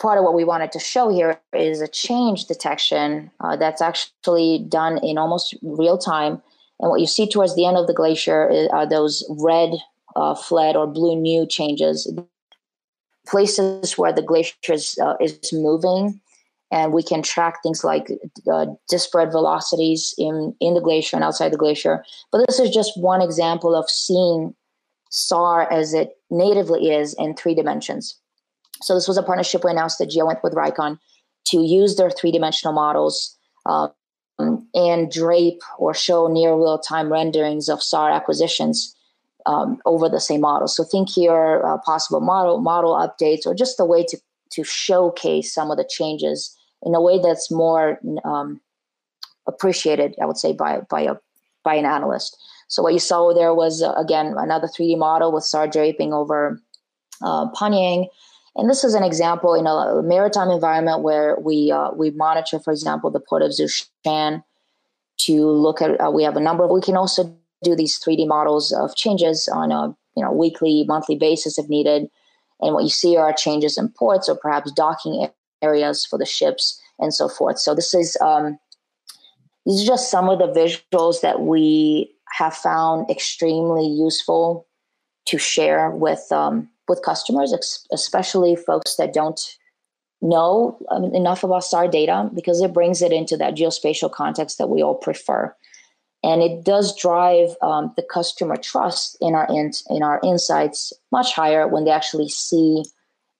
part 0.00 0.18
of 0.18 0.24
what 0.24 0.34
we 0.34 0.44
wanted 0.44 0.70
to 0.72 0.78
show 0.78 1.08
here 1.08 1.40
is 1.52 1.80
a 1.80 1.88
change 1.88 2.46
detection 2.46 3.30
uh, 3.40 3.56
that's 3.56 3.82
actually 3.82 4.64
done 4.68 4.98
in 4.98 5.18
almost 5.18 5.54
real 5.62 5.98
time. 5.98 6.42
And 6.80 6.90
what 6.90 7.00
you 7.00 7.06
see 7.06 7.28
towards 7.28 7.54
the 7.54 7.66
end 7.66 7.76
of 7.76 7.86
the 7.86 7.94
glacier 7.94 8.68
are 8.72 8.88
those 8.88 9.24
red 9.28 9.70
uh, 10.16 10.34
fled 10.34 10.76
or 10.76 10.86
blue 10.86 11.16
new 11.16 11.46
changes, 11.46 12.12
places 13.26 13.96
where 13.96 14.12
the 14.12 14.22
glacier 14.22 14.54
is, 14.70 14.98
uh, 15.02 15.14
is 15.20 15.52
moving. 15.52 16.20
And 16.70 16.92
we 16.92 17.02
can 17.02 17.22
track 17.22 17.62
things 17.62 17.84
like 17.84 18.10
uh, 18.52 18.66
disparate 18.88 19.30
velocities 19.30 20.14
in, 20.18 20.54
in 20.60 20.74
the 20.74 20.80
glacier 20.80 21.16
and 21.16 21.24
outside 21.24 21.52
the 21.52 21.56
glacier. 21.56 22.04
But 22.32 22.44
this 22.46 22.58
is 22.58 22.70
just 22.70 23.00
one 23.00 23.22
example 23.22 23.76
of 23.76 23.88
seeing 23.88 24.54
SAR 25.10 25.70
as 25.72 25.94
it 25.94 26.16
natively 26.30 26.90
is 26.90 27.14
in 27.14 27.34
three 27.34 27.54
dimensions. 27.54 28.18
So 28.82 28.94
this 28.94 29.06
was 29.06 29.16
a 29.16 29.22
partnership 29.22 29.64
we 29.64 29.70
announced 29.70 29.98
that 29.98 30.10
GEOINT 30.10 30.42
with 30.42 30.54
Vricon 30.54 30.98
to 31.46 31.62
use 31.62 31.94
their 31.96 32.10
three 32.10 32.32
dimensional 32.32 32.74
models 32.74 33.36
um, 33.66 33.92
and 34.74 35.10
drape 35.10 35.62
or 35.78 35.94
show 35.94 36.26
near 36.26 36.54
real 36.54 36.78
time 36.78 37.12
renderings 37.12 37.68
of 37.68 37.82
SAR 37.82 38.10
acquisitions 38.10 38.94
um, 39.46 39.78
over 39.86 40.08
the 40.08 40.20
same 40.20 40.40
model. 40.40 40.68
So 40.68 40.84
think 40.84 41.08
here 41.08 41.62
uh, 41.64 41.78
possible 41.78 42.20
model 42.20 42.60
model 42.60 42.94
updates 42.94 43.46
or 43.46 43.54
just 43.54 43.80
a 43.80 43.84
way 43.84 44.04
to 44.04 44.18
to 44.50 44.64
showcase 44.64 45.52
some 45.52 45.70
of 45.70 45.76
the 45.76 45.88
changes 45.88 46.56
in 46.82 46.94
a 46.94 47.00
way 47.00 47.18
that's 47.18 47.50
more 47.50 47.98
um, 48.24 48.60
appreciated, 49.46 50.14
I 50.20 50.26
would 50.26 50.38
say, 50.38 50.52
by 50.52 50.80
by 50.90 51.02
a 51.02 51.14
by 51.62 51.74
an 51.74 51.86
analyst. 51.86 52.36
So 52.68 52.82
what 52.82 52.92
you 52.92 52.98
saw 52.98 53.32
there 53.34 53.54
was 53.54 53.82
uh, 53.82 53.92
again 53.92 54.34
another 54.36 54.66
3D 54.66 54.98
model 54.98 55.32
with 55.32 55.44
SAR 55.44 55.68
draping 55.68 56.12
over 56.12 56.60
uh, 57.22 57.50
Panyang. 57.52 58.06
And 58.56 58.70
this 58.70 58.84
is 58.84 58.94
an 58.94 59.02
example 59.02 59.54
in 59.54 59.66
a 59.66 60.00
maritime 60.02 60.50
environment 60.50 61.02
where 61.02 61.36
we 61.40 61.72
uh, 61.72 61.90
we 61.92 62.10
monitor, 62.10 62.58
for 62.58 62.72
example, 62.72 63.10
the 63.10 63.20
port 63.20 63.42
of 63.42 63.50
Zhoushan 63.50 64.42
to 65.18 65.46
look 65.50 65.80
at. 65.82 66.00
Uh, 66.00 66.10
we 66.10 66.22
have 66.24 66.36
a 66.36 66.40
number 66.40 66.64
of. 66.64 66.70
We 66.70 66.80
can 66.80 66.96
also 66.96 67.36
do 67.62 67.74
these 67.74 67.98
3D 67.98 68.26
models 68.26 68.72
of 68.72 68.94
changes 68.96 69.48
on 69.52 69.72
a 69.72 69.94
you 70.16 70.24
know 70.24 70.32
weekly, 70.32 70.84
monthly 70.86 71.16
basis 71.16 71.58
if 71.58 71.68
needed. 71.68 72.08
And 72.60 72.74
what 72.74 72.84
you 72.84 72.90
see 72.90 73.16
are 73.16 73.32
changes 73.32 73.76
in 73.76 73.88
ports 73.88 74.28
or 74.28 74.36
perhaps 74.36 74.72
docking 74.72 75.28
areas 75.60 76.06
for 76.06 76.18
the 76.18 76.24
ships 76.24 76.80
and 76.98 77.12
so 77.12 77.28
forth. 77.28 77.58
So 77.58 77.74
this 77.74 77.94
is 77.94 78.16
um, 78.20 78.58
these 79.66 79.82
are 79.82 79.86
just 79.86 80.10
some 80.10 80.28
of 80.28 80.38
the 80.38 80.48
visuals 80.48 81.20
that 81.22 81.40
we 81.40 82.14
have 82.38 82.54
found 82.54 83.10
extremely 83.10 83.86
useful 83.86 84.66
to 85.26 85.38
share 85.38 85.90
with 85.90 86.30
um, 86.30 86.68
with 86.88 87.02
customers, 87.02 87.52
especially 87.92 88.56
folks 88.56 88.96
that 88.96 89.14
don't 89.14 89.56
know 90.24 90.78
um, 90.90 91.04
enough 91.14 91.44
about 91.44 91.64
SAR 91.64 91.86
data 91.86 92.30
because 92.34 92.60
it 92.60 92.72
brings 92.72 93.02
it 93.02 93.12
into 93.12 93.36
that 93.36 93.54
geospatial 93.54 94.10
context 94.10 94.58
that 94.58 94.68
we 94.68 94.82
all 94.82 94.94
prefer. 94.94 95.54
And 96.24 96.42
it 96.42 96.64
does 96.64 96.96
drive 96.96 97.50
um, 97.60 97.92
the 97.96 98.02
customer 98.02 98.56
trust 98.56 99.16
in 99.20 99.34
our 99.34 99.46
in, 99.50 99.72
in 99.90 100.02
our 100.02 100.20
insights 100.24 100.92
much 101.12 101.34
higher 101.34 101.68
when 101.68 101.84
they 101.84 101.90
actually 101.90 102.28
see 102.28 102.82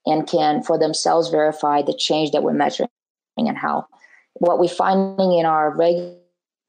and 0.05 0.27
can 0.27 0.61
for 0.61 0.77
themselves 0.77 1.29
verify 1.29 1.81
the 1.81 1.95
change 1.95 2.31
that 2.31 2.43
we're 2.43 2.53
measuring 2.53 2.89
and 3.37 3.57
how. 3.57 3.87
What 4.35 4.59
we're 4.59 4.67
finding 4.67 5.33
in 5.33 5.45
our 5.45 5.75
reg 5.75 6.13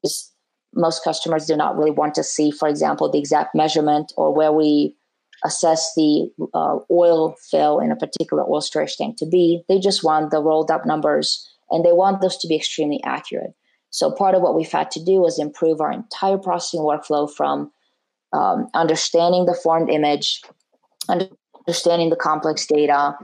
is 0.02 0.30
most 0.75 1.04
customers 1.04 1.46
do 1.46 1.56
not 1.56 1.76
really 1.76 1.90
want 1.90 2.14
to 2.14 2.23
see, 2.23 2.50
for 2.50 2.68
example, 2.68 3.11
the 3.11 3.18
exact 3.18 3.54
measurement 3.54 4.12
or 4.16 4.32
where 4.32 4.52
we 4.52 4.96
assess 5.44 5.92
the 5.94 6.30
uh, 6.54 6.78
oil 6.90 7.36
fill 7.50 7.80
in 7.80 7.90
a 7.90 7.96
particular 7.96 8.44
oil 8.48 8.60
storage 8.60 8.96
tank 8.96 9.16
to 9.18 9.26
be. 9.26 9.62
They 9.68 9.78
just 9.78 10.04
want 10.04 10.30
the 10.30 10.40
rolled 10.40 10.70
up 10.70 10.86
numbers 10.86 11.48
and 11.70 11.84
they 11.84 11.92
want 11.92 12.20
those 12.20 12.36
to 12.38 12.48
be 12.48 12.56
extremely 12.56 13.02
accurate. 13.04 13.54
So 13.90 14.10
part 14.10 14.34
of 14.34 14.42
what 14.42 14.54
we've 14.54 14.70
had 14.70 14.90
to 14.92 15.04
do 15.04 15.24
is 15.26 15.38
improve 15.38 15.80
our 15.80 15.92
entire 15.92 16.38
processing 16.38 16.80
workflow 16.80 17.30
from 17.32 17.70
um, 18.32 18.68
understanding 18.74 19.46
the 19.46 19.54
formed 19.54 19.90
image, 19.90 20.42
understanding 21.08 22.10
the 22.10 22.16
complex 22.16 22.66
data, 22.66 23.16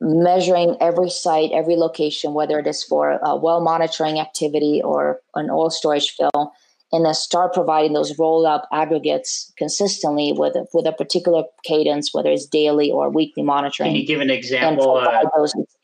measuring 0.00 0.76
every 0.80 1.10
site, 1.10 1.50
every 1.52 1.76
location, 1.76 2.34
whether 2.34 2.58
it 2.58 2.66
is 2.66 2.82
for 2.82 3.18
well 3.40 3.60
monitoring 3.60 4.18
activity 4.18 4.82
or 4.82 5.20
an 5.34 5.50
oil 5.50 5.70
storage 5.70 6.10
fill, 6.10 6.52
and 6.94 7.04
then 7.04 7.12
start 7.12 7.52
providing 7.52 7.92
those 7.92 8.16
roll 8.20 8.46
up 8.46 8.68
aggregates 8.72 9.52
consistently 9.58 10.32
with 10.32 10.54
a, 10.54 10.64
with 10.72 10.86
a 10.86 10.92
particular 10.92 11.42
cadence, 11.64 12.14
whether 12.14 12.30
it's 12.30 12.46
daily 12.46 12.88
or 12.88 13.10
weekly 13.10 13.42
monitoring. 13.42 13.90
Can 13.90 14.00
you 14.00 14.06
give 14.06 14.20
an 14.20 14.30
example? 14.30 14.98
Uh, 14.98 15.24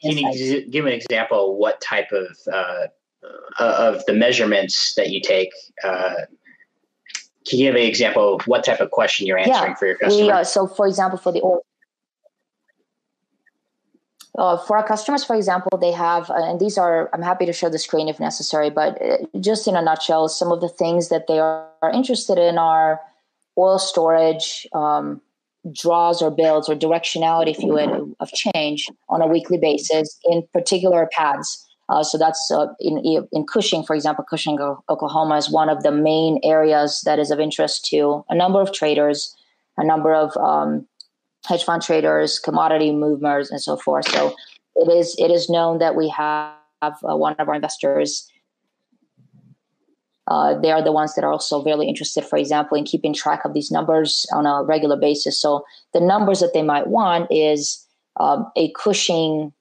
can 0.01 0.17
you 0.17 0.65
give 0.71 0.87
an 0.87 0.93
example 0.93 1.51
of 1.51 1.57
what 1.57 1.81
type 1.81 2.13
of 2.13 2.29
uh, 2.53 2.87
of 3.59 4.07
the 4.07 4.13
measurements 4.13 4.95
that 4.95 5.11
you 5.11 5.21
take? 5.21 5.51
Uh, 5.83 6.15
can 7.49 7.59
you 7.59 7.67
give 7.67 7.75
an 7.75 7.83
example 7.83 8.37
of 8.37 8.47
what 8.47 8.65
type 8.65 8.81
of 8.81 8.93
question 8.93 9.27
you're 9.27 9.39
answering 9.39 9.73
yeah, 9.73 9.75
for 9.75 9.87
your 9.87 9.97
customer? 9.97 10.27
We, 10.27 10.31
uh, 10.31 10.45
so, 10.45 10.69
for 10.69 10.87
example, 10.87 11.19
for 11.19 11.33
the 11.33 11.43
oil 11.43 11.65
uh, 14.39 14.57
for 14.57 14.77
our 14.77 14.87
customers, 14.87 15.25
for 15.25 15.35
example, 15.35 15.77
they 15.79 15.93
have, 15.93 16.31
uh, 16.31 16.35
and 16.35 16.61
these 16.61 16.79
are, 16.79 17.11
I'm 17.13 17.23
happy 17.23 17.47
to 17.47 17.53
show 17.53 17.69
the 17.69 17.79
screen 17.79 18.09
if 18.09 18.21
necessary, 18.21 18.71
but 18.71 19.01
uh, 19.03 19.17
just 19.41 19.67
in 19.67 19.77
a 19.77 19.83
nutshell, 19.83 20.29
some 20.29 20.53
of 20.53 20.61
the 20.61 20.69
things 20.69 21.09
that 21.09 21.27
they 21.27 21.39
are, 21.39 21.69
interested 21.95 22.37
in 22.37 22.59
are 22.59 23.01
oil 23.57 23.79
storage, 23.79 24.67
um, 24.75 25.21
draws 25.73 26.23
or 26.23 26.31
builds 26.31 26.69
or 26.69 26.77
directionality, 26.77 27.51
if 27.51 27.59
you 27.59 27.73
would, 27.73 28.15
of 28.21 28.31
change 28.33 28.87
on 29.09 29.23
a 29.23 29.27
weekly 29.27 29.59
basis 29.59 30.19
in 30.27 30.47
particular 30.53 31.09
pads. 31.13 31.67
Uh, 31.89 32.05
so 32.05 32.17
that's 32.17 32.51
uh, 32.55 32.67
in 32.81 33.27
in 33.33 33.45
Cushing, 33.45 33.83
for 33.83 33.97
example, 33.97 34.25
Cushing, 34.29 34.61
Oklahoma 34.89 35.37
is 35.37 35.51
one 35.51 35.69
of 35.69 35.83
the 35.83 35.91
main 35.91 36.39
areas 36.45 37.03
that 37.05 37.19
is 37.19 37.31
of 37.31 37.41
interest 37.41 37.85
to 37.87 38.25
a 38.29 38.35
number 38.35 38.61
of 38.61 38.73
traders, 38.73 39.35
a 39.77 39.85
number 39.85 40.15
of 40.15 40.37
um, 40.37 40.87
hedge 41.47 41.65
fund 41.65 41.83
traders, 41.83 42.39
commodity 42.39 42.93
movers, 42.93 43.51
and 43.51 43.61
so 43.61 43.77
forth. 43.77 44.09
So 44.09 44.35
it 44.77 44.89
is 44.89 45.15
it 45.19 45.31
is 45.31 45.49
known 45.49 45.79
that 45.79 45.97
we 45.97 46.09
have 46.09 46.55
uh, 46.83 47.17
one 47.17 47.35
of 47.39 47.49
our 47.49 47.55
investors. 47.55 48.31
Uh, 50.29 50.57
they 50.61 50.71
are 50.71 50.83
the 50.83 50.93
ones 50.93 51.15
that 51.15 51.25
are 51.25 51.33
also 51.33 51.61
very 51.61 51.87
interested, 51.87 52.25
for 52.25 52.37
example, 52.37 52.79
in 52.79 52.85
keeping 52.85 53.13
track 53.13 53.45
of 53.45 53.53
these 53.53 53.71
numbers 53.71 54.27
on 54.33 54.47
a 54.47 54.63
regular 54.63 54.97
basis. 54.97 55.41
So 55.41 55.65
the 55.93 56.01
numbers 56.01 56.39
that 56.39 56.55
they 56.55 56.63
might 56.63 56.87
want 56.87 57.27
is 57.33 57.85
um, 58.21 58.47
a 58.57 58.71
Cushing 58.73 59.53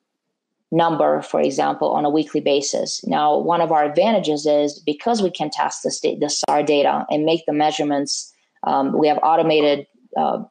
number, 0.71 1.23
for 1.23 1.41
example, 1.41 1.89
on 1.89 2.05
a 2.05 2.09
weekly 2.09 2.41
basis. 2.41 3.03
Now, 3.07 3.35
one 3.37 3.61
of 3.61 3.71
our 3.71 3.83
advantages 3.83 4.45
is 4.45 4.79
because 4.79 5.23
we 5.23 5.31
can 5.31 5.49
test 5.49 5.81
the, 5.81 5.91
state, 5.91 6.19
the 6.19 6.29
SAR 6.29 6.61
data 6.61 7.05
and 7.09 7.25
make 7.25 7.45
the 7.47 7.53
measurements, 7.53 8.31
um, 8.63 8.95
we 8.95 9.07
have 9.07 9.19
automated 9.23 9.87
uh, 10.15 10.43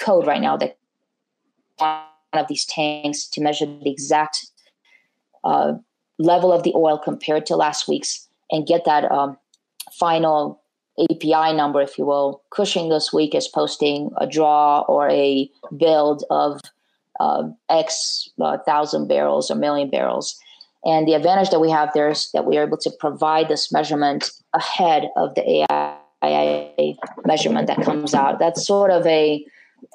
code 0.00 0.26
right 0.26 0.40
now 0.40 0.56
that 0.56 0.78
one 1.76 2.00
of 2.32 2.48
these 2.48 2.64
tanks 2.64 3.26
to 3.26 3.40
measure 3.40 3.66
the 3.66 3.90
exact 3.90 4.46
uh, 5.44 5.74
level 6.18 6.52
of 6.52 6.62
the 6.62 6.72
oil 6.74 6.98
compared 6.98 7.46
to 7.46 7.56
last 7.56 7.88
week's 7.88 8.28
and 8.50 8.66
get 8.66 8.84
that 8.84 9.10
um, 9.10 9.36
final 9.92 10.60
API 11.10 11.54
number, 11.54 11.80
if 11.80 11.96
you 11.98 12.04
will. 12.04 12.42
Cushing 12.50 12.88
this 12.88 13.12
week 13.12 13.34
is 13.34 13.48
posting 13.48 14.10
a 14.18 14.26
draw 14.26 14.80
or 14.82 15.08
a 15.08 15.48
build 15.76 16.24
of 16.30 16.60
uh, 17.18 17.44
X 17.68 18.28
uh, 18.40 18.58
thousand 18.66 19.08
barrels 19.08 19.50
or 19.50 19.54
million 19.54 19.90
barrels. 19.90 20.38
And 20.84 21.06
the 21.06 21.14
advantage 21.14 21.50
that 21.50 21.60
we 21.60 21.70
have 21.70 21.90
there 21.94 22.08
is 22.08 22.30
that 22.32 22.46
we 22.46 22.56
are 22.56 22.66
able 22.66 22.78
to 22.78 22.90
provide 22.98 23.48
this 23.48 23.70
measurement 23.70 24.30
ahead 24.54 25.10
of 25.16 25.34
the 25.34 25.66
EIA 26.22 26.94
measurement 27.26 27.66
that 27.66 27.82
comes 27.82 28.14
out. 28.14 28.38
That's 28.38 28.66
sort 28.66 28.90
of 28.90 29.06
a 29.06 29.44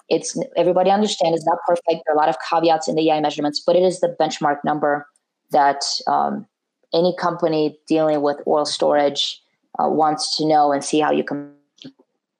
it's 0.09 0.37
everybody 0.55 0.91
understand 0.91 1.35
it's 1.35 1.45
not 1.45 1.57
perfect. 1.67 2.03
There 2.05 2.13
are 2.13 2.15
a 2.15 2.19
lot 2.19 2.29
of 2.29 2.35
caveats 2.47 2.87
in 2.87 2.95
the 2.95 3.03
EIA 3.03 3.21
measurements, 3.21 3.61
but 3.65 3.75
it 3.75 3.83
is 3.83 3.99
the 3.99 4.15
benchmark 4.19 4.57
number 4.63 5.07
that 5.51 5.83
um, 6.07 6.45
any 6.93 7.15
company 7.17 7.77
dealing 7.87 8.21
with 8.21 8.37
oil 8.47 8.65
storage 8.65 9.41
uh, 9.79 9.89
wants 9.89 10.37
to 10.37 10.47
know 10.47 10.71
and 10.71 10.83
see 10.83 10.99
how 10.99 11.11
you 11.11 11.23
can. 11.23 11.51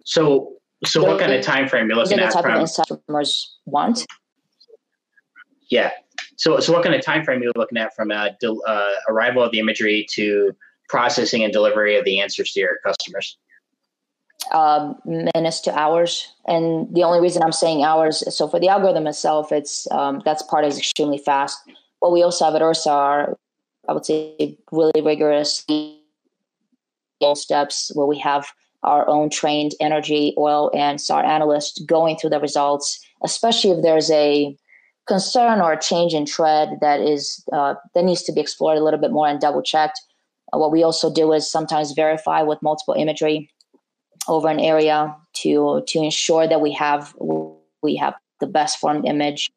So, 0.05 0.53
so 0.86 1.03
what 1.03 1.19
kind 1.19 1.34
of 1.34 1.43
time 1.43 1.67
frame 1.67 1.88
you're 1.88 1.98
looking 1.98 2.19
at? 2.19 2.27
The 2.27 2.34
type 2.34 2.43
from, 2.43 2.55
of 2.55 2.62
insight 2.62 2.88
customers 2.88 3.57
want. 3.65 4.05
Yeah. 5.69 5.91
So, 6.38 6.60
so 6.60 6.74
what 6.74 6.84
kind 6.84 6.93
of 6.95 7.01
time 7.01 7.24
frame 7.24 7.41
you're 7.41 7.51
looking 7.55 7.77
at 7.77 7.95
from 7.95 8.12
uh, 8.12 8.29
del- 8.39 8.62
uh, 8.67 8.91
arrival 9.10 9.41
of 9.41 9.51
the 9.51 9.60
imagery 9.60 10.05
to 10.12 10.51
processing 10.89 11.43
and 11.43 11.51
delivery 11.51 11.98
of 11.98 12.05
the 12.05 12.19
answers 12.19 12.51
to 12.53 12.60
your 12.60 12.77
customers? 12.84 13.38
Um, 14.52 14.96
minutes 15.06 15.60
to 15.62 15.78
hours. 15.78 16.32
And 16.48 16.94
the 16.94 17.04
only 17.04 17.20
reason 17.20 17.44
I'm 17.44 17.52
saying 17.52 17.84
hours, 17.84 18.24
so 18.36 18.48
for 18.48 18.60
the 18.60 18.70
algorithm 18.70 19.08
itself, 19.08 19.52
it's 19.52 19.90
um, 19.92 20.22
that's 20.25 20.44
part 20.44 20.66
is 20.66 20.78
extremely 20.78 21.18
fast. 21.18 21.60
What 22.00 22.12
we 22.12 22.24
also 22.24 22.46
have 22.46 22.56
at 22.56 22.62
Ursa 22.62 22.92
are, 22.92 23.38
I 23.88 23.94
would 23.94 24.06
say, 24.06 24.58
really 24.72 25.02
rigorous 25.02 25.66
steps 27.34 27.92
where 27.96 28.06
we 28.06 28.20
have 28.20 28.48
our 28.84 29.08
own 29.10 29.30
trained 29.30 29.74
energy, 29.80 30.34
oil, 30.38 30.70
and 30.75 31.02
SAR 31.02 31.25
analysts 31.25 31.82
going 31.82 32.18
through 32.18 32.30
the 32.30 32.40
results, 32.40 33.00
especially 33.24 33.72
if 33.72 33.82
there's 33.82 34.12
a 34.12 34.56
concern 35.08 35.62
or 35.62 35.74
a 35.74 35.80
change 35.80 36.14
in 36.14 36.25
trend 36.25 36.80
that 36.82 37.00
is 37.00 37.44
uh, 37.52 37.75
that 37.94 38.06
needs 38.06 38.24
to 38.24 38.32
be 38.32 38.42
explored 38.42 38.78
a 38.78 38.84
little 38.84 39.00
bit 39.00 39.12
more 39.12 39.28
and 39.28 39.40
double 39.40 39.62
checked. 39.62 40.00
Uh, 40.54 40.60
what 40.60 40.72
we 40.72 40.84
also 40.84 41.12
do 41.12 41.34
is 41.34 41.50
sometimes 41.50 41.94
verify 41.94 42.42
with 42.42 42.62
multiple 42.62 42.94
imagery 42.94 43.50
over 44.27 44.48
an 44.48 44.60
area 44.60 45.15
to 45.34 45.84
to 45.88 46.00
ensure 46.00 46.48
that 46.48 46.62
we 46.62 46.72
have 46.72 47.15
we 47.82 47.96
have 47.96 48.15
the 48.39 48.48
best 48.48 48.79
formed 48.79 49.05
image 49.05 49.51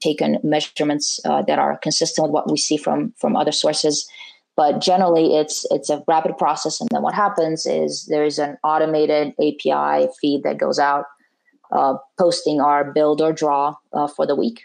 taken 0.00 0.38
measurements 0.42 1.20
uh, 1.24 1.42
that 1.42 1.58
are 1.58 1.78
consistent 1.78 2.24
with 2.24 2.32
what 2.32 2.50
we 2.50 2.56
see 2.56 2.76
from 2.76 3.12
from 3.18 3.36
other 3.36 3.52
sources. 3.52 4.08
But 4.56 4.80
generally 4.80 5.34
it's 5.36 5.66
it's 5.70 5.90
a 5.90 6.02
rapid 6.06 6.38
process 6.38 6.80
and 6.80 6.88
then 6.90 7.02
what 7.02 7.14
happens 7.14 7.66
is 7.66 8.06
there's 8.06 8.38
an 8.38 8.56
automated 8.62 9.34
api 9.40 10.08
feed 10.20 10.42
that 10.44 10.58
goes 10.58 10.78
out 10.78 11.06
uh, 11.72 11.94
posting 12.18 12.60
our 12.60 12.92
build 12.92 13.20
or 13.20 13.32
draw 13.32 13.74
uh, 13.92 14.06
for 14.06 14.26
the 14.26 14.36
week. 14.36 14.62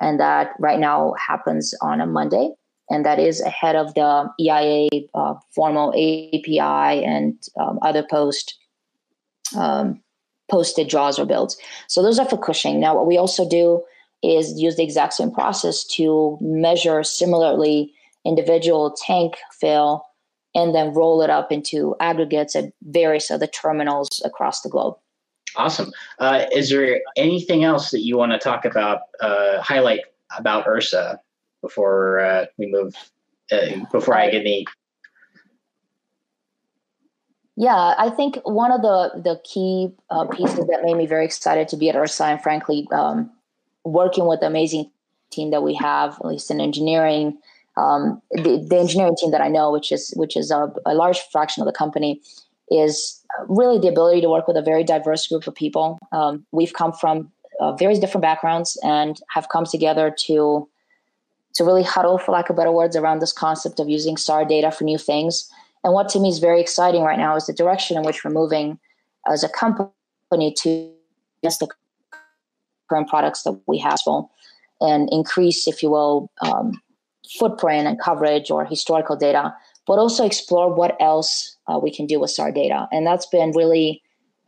And 0.00 0.18
that 0.20 0.54
right 0.58 0.80
now 0.80 1.14
happens 1.18 1.74
on 1.80 2.00
a 2.00 2.06
monday 2.06 2.50
and 2.90 3.04
that 3.06 3.18
is 3.18 3.40
ahead 3.40 3.74
of 3.74 3.94
the 3.94 4.28
eia 4.40 4.88
uh, 5.14 5.34
formal 5.54 5.90
api 5.90 6.58
and 6.58 7.34
um, 7.58 7.78
other 7.82 8.04
post 8.08 8.58
um, 9.56 10.00
posted 10.50 10.88
draws 10.88 11.18
or 11.18 11.26
builds 11.26 11.56
so 11.88 12.02
those 12.02 12.18
are 12.18 12.28
for 12.28 12.38
cushing 12.38 12.80
now 12.80 12.94
what 12.94 13.06
we 13.06 13.16
also 13.16 13.48
do 13.48 13.82
is 14.22 14.60
use 14.60 14.76
the 14.76 14.84
exact 14.84 15.14
same 15.14 15.30
process 15.30 15.84
to 15.84 16.38
measure 16.40 17.02
similarly 17.02 17.92
individual 18.24 18.94
tank 19.04 19.34
fill 19.52 20.04
and 20.54 20.74
then 20.74 20.92
roll 20.92 21.22
it 21.22 21.30
up 21.30 21.50
into 21.50 21.96
aggregates 22.00 22.54
at 22.54 22.72
various 22.82 23.30
other 23.30 23.46
terminals 23.46 24.20
across 24.24 24.60
the 24.60 24.68
globe. 24.68 24.96
Awesome. 25.56 25.92
Uh, 26.18 26.46
is 26.52 26.70
there 26.70 27.00
anything 27.16 27.64
else 27.64 27.90
that 27.90 28.00
you 28.00 28.16
want 28.16 28.32
to 28.32 28.38
talk 28.38 28.64
about, 28.64 29.00
uh, 29.20 29.60
highlight 29.60 30.00
about 30.36 30.66
Ursa 30.66 31.20
before 31.60 32.20
uh, 32.20 32.46
we 32.58 32.66
move, 32.66 32.94
uh, 33.50 33.84
before 33.90 34.16
I 34.16 34.30
get 34.30 34.42
any? 34.42 34.66
Yeah, 37.56 37.94
I 37.98 38.08
think 38.08 38.36
one 38.44 38.72
of 38.72 38.80
the 38.80 39.20
the 39.22 39.40
key 39.44 39.90
uh, 40.10 40.26
pieces 40.26 40.66
that 40.66 40.80
made 40.82 40.96
me 40.96 41.06
very 41.06 41.24
excited 41.24 41.68
to 41.68 41.76
be 41.76 41.90
at 41.90 41.96
Ursa, 41.96 42.24
and 42.24 42.42
frankly, 42.42 42.88
um, 42.92 43.30
working 43.84 44.26
with 44.26 44.40
the 44.40 44.46
amazing 44.46 44.90
team 45.30 45.50
that 45.50 45.62
we 45.62 45.74
have, 45.74 46.14
at 46.14 46.26
least 46.26 46.50
in 46.50 46.60
engineering, 46.60 47.38
um, 47.76 48.20
the, 48.30 48.64
the, 48.68 48.78
engineering 48.78 49.16
team 49.16 49.30
that 49.30 49.40
I 49.40 49.48
know, 49.48 49.70
which 49.70 49.92
is 49.92 50.12
which 50.16 50.36
is 50.36 50.50
a, 50.50 50.72
a, 50.86 50.94
large 50.94 51.20
fraction 51.30 51.62
of 51.62 51.66
the 51.66 51.72
company, 51.72 52.20
is 52.70 53.22
really 53.48 53.78
the 53.78 53.88
ability 53.88 54.20
to 54.22 54.30
work 54.30 54.46
with 54.46 54.56
a 54.56 54.62
very 54.62 54.84
diverse 54.84 55.26
group 55.26 55.46
of 55.46 55.54
people. 55.54 55.98
Um, 56.12 56.46
we've 56.52 56.74
come 56.74 56.92
from 56.92 57.30
uh, 57.60 57.72
various 57.76 57.98
different 57.98 58.22
backgrounds 58.22 58.78
and 58.82 59.20
have 59.30 59.48
come 59.48 59.64
together 59.64 60.14
to 60.26 60.68
to 61.54 61.64
really 61.64 61.82
huddle, 61.82 62.16
for 62.16 62.32
lack 62.32 62.48
of 62.48 62.56
better 62.56 62.72
words, 62.72 62.96
around 62.96 63.20
this 63.20 63.32
concept 63.32 63.78
of 63.78 63.88
using 63.88 64.16
SAR 64.16 64.46
data 64.46 64.70
for 64.70 64.84
new 64.84 64.96
things. 64.96 65.50
And 65.84 65.92
what 65.92 66.08
to 66.10 66.20
me 66.20 66.28
is 66.28 66.38
very 66.38 66.60
exciting 66.60 67.02
right 67.02 67.18
now 67.18 67.36
is 67.36 67.46
the 67.46 67.52
direction 67.52 67.96
in 67.96 68.04
which 68.04 68.24
we're 68.24 68.30
moving 68.30 68.78
as 69.26 69.42
a 69.42 69.48
company 69.48 70.54
to 70.58 70.92
just 71.42 71.60
the 71.60 71.68
current 72.88 73.08
products 73.08 73.42
that 73.42 73.60
we 73.66 73.78
have 73.78 73.98
and 74.80 75.08
increase, 75.10 75.66
if 75.66 75.82
you 75.82 75.90
will, 75.90 76.30
um, 76.40 76.80
footprint 77.38 77.86
and 77.86 78.00
coverage 78.00 78.50
or 78.50 78.64
historical 78.64 79.16
data, 79.16 79.54
but 79.86 79.98
also 79.98 80.24
explore 80.24 80.72
what 80.72 80.96
else 81.00 81.56
uh, 81.68 81.78
we 81.78 81.90
can 81.94 82.06
do 82.06 82.20
with 82.20 82.30
SAR 82.30 82.52
data. 82.52 82.88
And 82.92 83.06
that's 83.06 83.26
been 83.26 83.52
really 83.52 84.02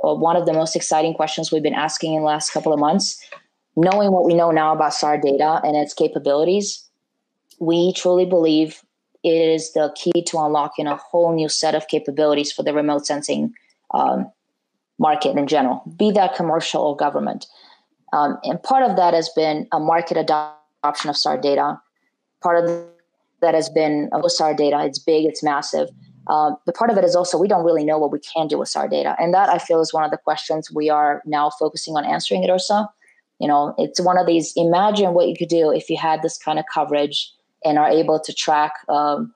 uh, 0.04 0.14
one 0.14 0.36
of 0.36 0.46
the 0.46 0.52
most 0.52 0.76
exciting 0.76 1.14
questions 1.14 1.50
we've 1.50 1.62
been 1.62 1.74
asking 1.74 2.14
in 2.14 2.20
the 2.20 2.26
last 2.26 2.50
couple 2.50 2.72
of 2.72 2.78
months. 2.78 3.20
Knowing 3.76 4.12
what 4.12 4.24
we 4.24 4.34
know 4.34 4.50
now 4.50 4.72
about 4.72 4.94
SAR 4.94 5.18
data 5.18 5.60
and 5.64 5.76
its 5.76 5.94
capabilities, 5.94 6.84
we 7.60 7.92
truly 7.92 8.24
believe 8.24 8.83
it 9.24 9.30
is 9.30 9.72
the 9.72 9.92
key 9.96 10.22
to 10.22 10.38
unlocking 10.38 10.86
a 10.86 10.96
whole 10.96 11.34
new 11.34 11.48
set 11.48 11.74
of 11.74 11.88
capabilities 11.88 12.52
for 12.52 12.62
the 12.62 12.72
remote 12.72 13.06
sensing 13.06 13.52
um, 13.92 14.30
market 14.98 15.36
in 15.36 15.46
general, 15.46 15.82
be 15.96 16.12
that 16.12 16.34
commercial 16.34 16.82
or 16.82 16.96
government. 16.96 17.46
Um, 18.12 18.38
and 18.44 18.62
part 18.62 18.88
of 18.88 18.96
that 18.96 19.14
has 19.14 19.28
been 19.30 19.66
a 19.72 19.80
market 19.80 20.16
adoption 20.16 21.10
of 21.10 21.16
SAR 21.16 21.38
data 21.38 21.80
part 22.44 22.62
of 22.62 22.86
that 23.40 23.54
has 23.54 23.68
been 23.68 24.08
with 24.12 24.32
SAR 24.32 24.54
data. 24.54 24.84
It's 24.84 25.00
big, 25.00 25.24
it's 25.24 25.42
massive. 25.42 25.88
Uh, 26.28 26.52
but 26.64 26.76
part 26.76 26.90
of 26.90 26.96
it 26.96 27.04
is 27.04 27.16
also 27.16 27.36
we 27.36 27.48
don't 27.48 27.64
really 27.64 27.84
know 27.84 27.98
what 27.98 28.12
we 28.12 28.20
can 28.20 28.46
do 28.46 28.58
with 28.58 28.68
SAR 28.68 28.88
data, 28.88 29.16
and 29.18 29.34
that 29.34 29.48
I 29.48 29.58
feel 29.58 29.80
is 29.80 29.92
one 29.92 30.04
of 30.04 30.10
the 30.10 30.16
questions 30.18 30.70
we 30.70 30.88
are 30.88 31.22
now 31.26 31.50
focusing 31.50 31.96
on 31.96 32.04
answering 32.04 32.44
at 32.44 32.50
Ursa. 32.50 32.88
You 33.40 33.48
know, 33.48 33.74
it's 33.76 34.00
one 34.00 34.16
of 34.16 34.26
these. 34.26 34.52
Imagine 34.56 35.12
what 35.12 35.28
you 35.28 35.34
could 35.36 35.48
do 35.48 35.72
if 35.72 35.90
you 35.90 35.98
had 35.98 36.22
this 36.22 36.38
kind 36.38 36.58
of 36.58 36.64
coverage 36.72 37.30
and 37.64 37.78
are 37.78 37.88
able 37.88 38.20
to 38.20 38.32
track 38.32 38.72
um, 38.88 39.32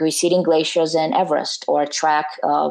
receding 0.00 0.42
glaciers 0.42 0.94
in 0.94 1.12
Everest 1.12 1.64
or 1.68 1.86
track 1.86 2.26
uh, 2.42 2.70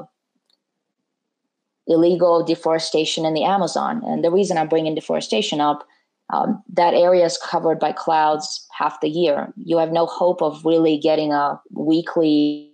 illegal 1.87 2.43
deforestation 2.43 3.25
in 3.25 3.33
the 3.33 3.43
Amazon. 3.43 4.01
And 4.05 4.23
the 4.23 4.31
reason 4.31 4.57
I'm 4.57 4.69
bringing 4.69 4.95
deforestation 4.95 5.61
up 5.61 5.85
um, 6.33 6.63
that 6.73 6.93
area 6.93 7.25
is 7.25 7.37
covered 7.37 7.79
by 7.79 7.91
clouds 7.91 8.65
half 8.77 9.01
the 9.01 9.09
year. 9.09 9.53
You 9.57 9.77
have 9.77 9.91
no 9.91 10.05
hope 10.05 10.41
of 10.41 10.63
really 10.65 10.97
getting 10.97 11.31
a 11.31 11.59
weekly, 11.71 12.71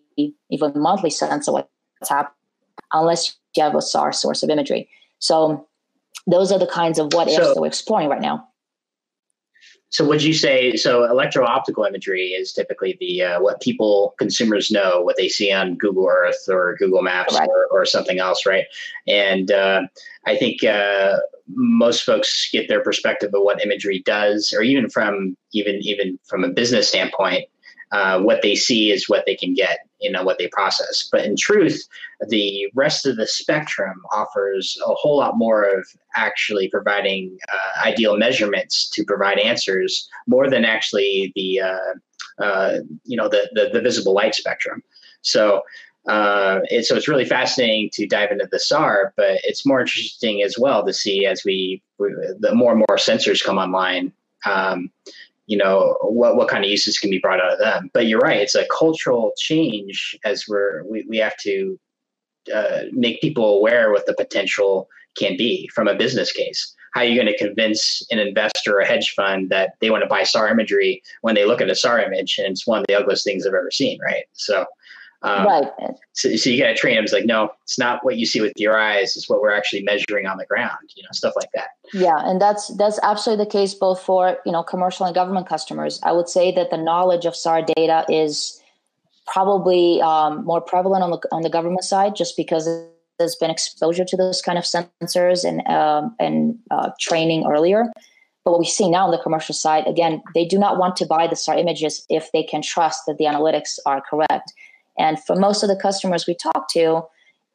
even 0.50 0.72
monthly 0.76 1.10
sense 1.10 1.48
of 1.48 1.56
what's 1.56 1.70
happening 2.10 2.34
unless 2.94 3.36
you 3.56 3.64
have 3.64 3.76
a 3.76 3.82
SAR 3.82 4.14
source 4.14 4.44
of 4.44 4.50
imagery. 4.50 4.90
So 5.20 5.68
those 6.28 6.52
are 6.52 6.60
the 6.60 6.68
kinds 6.68 7.00
of 7.00 7.14
what 7.14 7.28
ifs 7.28 7.38
so, 7.38 7.54
that 7.54 7.62
we're 7.62 7.68
exploring 7.68 8.10
right 8.10 8.22
now. 8.22 8.48
So 9.92 10.06
would 10.06 10.22
you 10.22 10.34
say 10.34 10.76
so? 10.76 11.04
Electro-optical 11.06 11.84
imagery 11.84 12.28
is 12.28 12.54
typically 12.54 12.96
the 13.00 13.24
uh, 13.24 13.42
what 13.42 13.60
people 13.60 14.14
consumers 14.20 14.70
know, 14.70 15.02
what 15.02 15.18
they 15.18 15.28
see 15.28 15.52
on 15.52 15.76
Google 15.76 16.08
Earth 16.08 16.48
or 16.48 16.76
Google 16.78 17.02
Maps 17.02 17.34
right. 17.34 17.50
or, 17.50 17.68
or, 17.72 17.86
something 17.86 18.20
else, 18.20 18.46
right? 18.46 18.66
And 19.08 19.52
uh, 19.52 19.82
I 20.28 20.38
think 20.38 20.64
uh, 20.64 21.18
most 21.48 22.04
folks 22.04 22.50
get 22.52 22.68
their 22.68 22.84
perspective 22.84 23.34
of 23.34 23.42
what 23.42 23.64
imagery 23.66 24.04
does, 24.06 24.54
or 24.56 24.62
even 24.62 24.90
from 24.90 25.36
even 25.54 25.80
even 25.82 26.20
from 26.28 26.44
a 26.44 26.50
business 26.50 26.88
standpoint, 26.88 27.46
uh, 27.92 28.20
what 28.20 28.44
they 28.44 28.56
see 28.56 28.92
is 28.92 29.10
what 29.10 29.26
they 29.26 29.36
can 29.36 29.56
get, 29.56 29.80
you 30.00 30.12
know, 30.12 30.24
what 30.24 30.38
they 30.38 30.48
process. 30.48 31.08
But 31.12 31.26
in 31.26 31.36
truth, 31.36 31.88
the 32.28 32.68
rest 32.74 33.06
of 33.06 33.18
the 33.18 33.28
spectrum 33.28 34.02
offers 34.12 34.78
a 34.86 34.94
whole 34.94 35.18
lot 35.18 35.38
more 35.38 35.64
of 35.64 35.88
actually 36.16 36.70
providing 36.70 37.38
uh, 37.52 37.88
ideal 37.88 38.18
measurements 38.18 38.90
to 38.92 39.04
provide 39.04 39.40
answers 39.40 40.10
more 40.28 40.50
than 40.50 40.66
actually 40.66 41.32
the, 41.36 41.62
uh, 41.62 42.44
uh 42.44 42.80
you 43.06 43.18
know, 43.18 43.28
the, 43.30 43.50
the, 43.54 43.70
the 43.74 43.82
visible 43.82 44.14
light 44.14 44.36
spectrum. 44.36 44.82
So 45.22 45.62
uh, 46.08 46.62
it, 46.66 46.86
so 46.86 46.96
it's 46.96 47.08
really 47.08 47.26
fascinating 47.26 47.90
to 47.94 48.08
dive 48.08 48.32
into 48.32 48.48
the 48.52 48.60
SAR, 48.60 49.14
but 49.16 49.40
it's 49.44 49.66
more 49.66 49.82
interesting 49.82 50.42
as 50.42 50.58
well 50.58 50.86
to 50.86 50.94
see 50.94 51.26
as 51.26 51.44
we, 51.46 51.82
we 51.98 52.14
the 52.40 52.56
more 52.56 52.72
and 52.72 52.80
more 52.80 52.98
sensors 52.98 53.44
come 53.44 53.58
online, 53.58 54.12
um, 54.46 54.90
you 55.50 55.58
know 55.58 55.98
what 56.02 56.36
what 56.36 56.48
kind 56.48 56.64
of 56.64 56.70
uses 56.70 57.00
can 57.00 57.10
be 57.10 57.18
brought 57.18 57.42
out 57.42 57.52
of 57.52 57.60
them. 57.60 57.90
But 57.92 58.06
you're 58.06 58.20
right; 58.20 58.40
it's 58.40 58.56
a 58.56 58.68
cultural 58.68 59.34
change 59.38 60.16
as 60.24 60.46
we're 60.48 60.84
we, 60.86 61.06
we 61.10 61.18
have 61.18 61.36
to 61.38 61.80
uh, 62.54 62.82
make 62.92 63.20
people 63.20 63.58
aware 63.58 63.92
what 63.92 64.06
the 64.06 64.14
potential 64.14 64.88
can 65.18 65.36
be 65.38 65.68
from 65.74 65.88
a 65.88 65.96
business 65.96 66.32
case. 66.32 66.76
How 66.94 67.02
are 67.02 67.06
you 67.06 67.16
going 67.16 67.34
to 67.34 67.38
convince 67.38 68.04
an 68.12 68.20
investor 68.20 68.78
or 68.78 68.80
a 68.80 68.86
hedge 68.86 69.14
fund 69.16 69.50
that 69.50 69.72
they 69.82 69.90
want 69.90 70.04
to 70.04 70.08
buy 70.08 70.24
SAR 70.24 70.50
imagery 70.50 71.02
when 71.22 71.36
they 71.36 71.46
look 71.46 71.62
at 71.62 71.70
a 71.70 71.76
SAR 71.76 72.00
image 72.00 72.38
and 72.38 72.48
it's 72.48 72.66
one 72.66 72.82
of 72.82 72.86
the 72.88 72.98
ugliest 72.98 73.24
things 73.24 73.46
I've 73.46 73.54
ever 73.54 73.72
seen, 73.72 74.00
right? 74.02 74.26
So 74.34 74.66
um, 75.22 75.46
right. 75.46 75.68
So, 76.14 76.36
so 76.36 76.50
you 76.50 76.62
got 76.62 76.70
to 76.70 76.76
train 76.76 76.96
them. 76.96 77.04
It's 77.04 77.12
like, 77.12 77.26
no, 77.26 77.52
it's 77.64 77.78
not 77.78 78.06
what 78.06 78.18
you 78.18 78.26
see 78.26 78.40
with 78.40 78.54
your 78.56 78.80
eyes. 78.80 79.18
It's 79.18 79.30
what 79.30 79.42
we're 79.42 79.52
actually 79.52 79.84
measuring 79.84 80.26
on 80.26 80.38
the 80.38 80.46
ground. 80.46 80.78
You 80.96 81.04
know, 81.04 81.10
stuff 81.12 81.34
like 81.36 81.50
that. 81.56 81.70
Yeah, 81.94 82.18
and 82.20 82.42
that's 82.42 82.70
that's 82.78 83.00
absolutely 83.04 83.46
the 83.46 83.52
case 83.52 83.74
both 83.74 84.02
for 84.02 84.38
you 84.46 84.52
know 84.52 84.64
commercial 84.64 85.06
and 85.06 85.14
government 85.14 85.48
customers. 85.48 86.00
I 86.04 86.14
would 86.14 86.30
say 86.30 86.54
that 86.54 86.72
the 86.72 86.78
knowledge 86.78 87.26
of 87.26 87.36
SAR 87.36 87.62
data 87.62 88.06
is 88.08 88.62
probably 89.28 90.02
um, 90.02 90.46
more 90.46 90.62
prevalent 90.62 91.04
on 91.04 91.12
the 91.12 91.20
on 91.34 91.42
the 91.42 91.50
government 91.50 91.84
side, 91.84 92.16
just 92.16 92.38
because 92.38 92.70
there's 93.18 93.36
been 93.36 93.52
exposure 93.52 94.06
to 94.06 94.16
those 94.16 94.42
kind 94.42 94.58
of 94.58 94.64
sensors 94.64 95.44
and 95.44 95.68
um, 95.68 96.16
and 96.18 96.58
uh, 96.72 96.92
training 97.00 97.46
earlier. 97.46 97.92
But 98.46 98.52
what 98.52 98.62
we 98.62 98.66
see 98.68 98.90
now 98.90 99.04
on 99.04 99.12
the 99.12 99.18
commercial 99.18 99.54
side, 99.54 99.86
again, 99.86 100.24
they 100.34 100.46
do 100.46 100.58
not 100.58 100.78
want 100.78 100.96
to 100.96 101.06
buy 101.06 101.28
the 101.28 101.36
SAR 101.36 101.58
images 101.58 102.06
if 102.10 102.32
they 102.32 102.42
can 102.42 102.62
trust 102.62 103.02
that 103.06 103.18
the 103.18 103.26
analytics 103.26 103.80
are 103.86 104.02
correct 104.10 104.54
and 105.00 105.18
for 105.24 105.36
most 105.36 105.64
of 105.64 105.70
the 105.70 105.76
customers 105.76 106.28
we 106.28 106.36
talk 106.36 106.70
to, 106.74 107.04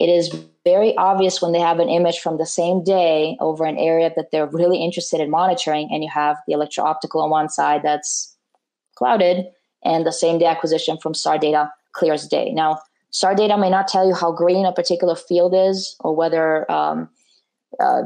it 0.01 0.09
is 0.09 0.35
very 0.65 0.97
obvious 0.97 1.41
when 1.41 1.53
they 1.53 1.61
have 1.61 1.79
an 1.79 1.89
image 1.89 2.19
from 2.19 2.39
the 2.39 2.47
same 2.47 2.83
day 2.83 3.37
over 3.39 3.65
an 3.65 3.77
area 3.77 4.11
that 4.17 4.31
they're 4.33 4.47
really 4.47 4.83
interested 4.83 5.21
in 5.21 5.31
monitoring, 5.31 5.89
and 5.93 6.03
you 6.03 6.11
have 6.13 6.37
the 6.49 6.55
electro 6.55 6.85
optical 6.85 7.21
on 7.21 7.31
one 7.31 7.49
side 7.49 7.83
that's 7.85 8.35
clouded, 8.97 9.47
and 9.85 10.05
the 10.05 10.13
same 10.13 10.39
day 10.39 10.47
acquisition 10.47 10.97
from 10.99 11.15
SAR 11.15 11.39
data 11.39 11.71
clear 11.93 12.15
as 12.15 12.27
day. 12.27 12.51
Now, 12.53 12.81
SAR 13.11 13.35
data 13.37 13.57
may 13.57 13.71
not 13.71 13.87
tell 13.87 14.07
you 14.09 14.15
how 14.15 14.33
green 14.33 14.67
a 14.67 14.73
particular 14.73 15.15
field 15.15 15.55
is 15.55 15.95
or 16.01 16.17
whether 16.17 16.69
um, 16.71 17.09
uh, 17.79 18.03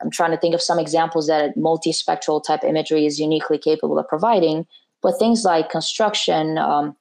I'm 0.00 0.10
trying 0.10 0.30
to 0.30 0.36
think 0.36 0.54
of 0.54 0.62
some 0.62 0.78
examples 0.78 1.26
that 1.26 1.56
multispectral 1.56 2.44
type 2.44 2.62
imagery 2.64 3.04
is 3.04 3.18
uniquely 3.18 3.58
capable 3.58 3.98
of 3.98 4.06
providing. 4.08 4.66
But 5.02 5.18
things 5.18 5.44
like 5.44 5.70
construction, 5.70 6.58
um, 6.58 6.96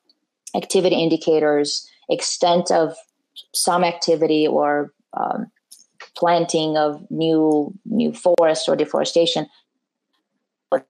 activity 0.55 1.01
indicators, 1.01 1.87
extent 2.09 2.71
of 2.71 2.95
some 3.53 3.83
activity, 3.83 4.47
or 4.47 4.93
um, 5.13 5.51
planting 6.15 6.77
of 6.77 7.01
new 7.09 7.73
new 7.85 8.13
forest 8.13 8.67
or 8.67 8.75
deforestation 8.75 9.47
with 10.71 10.83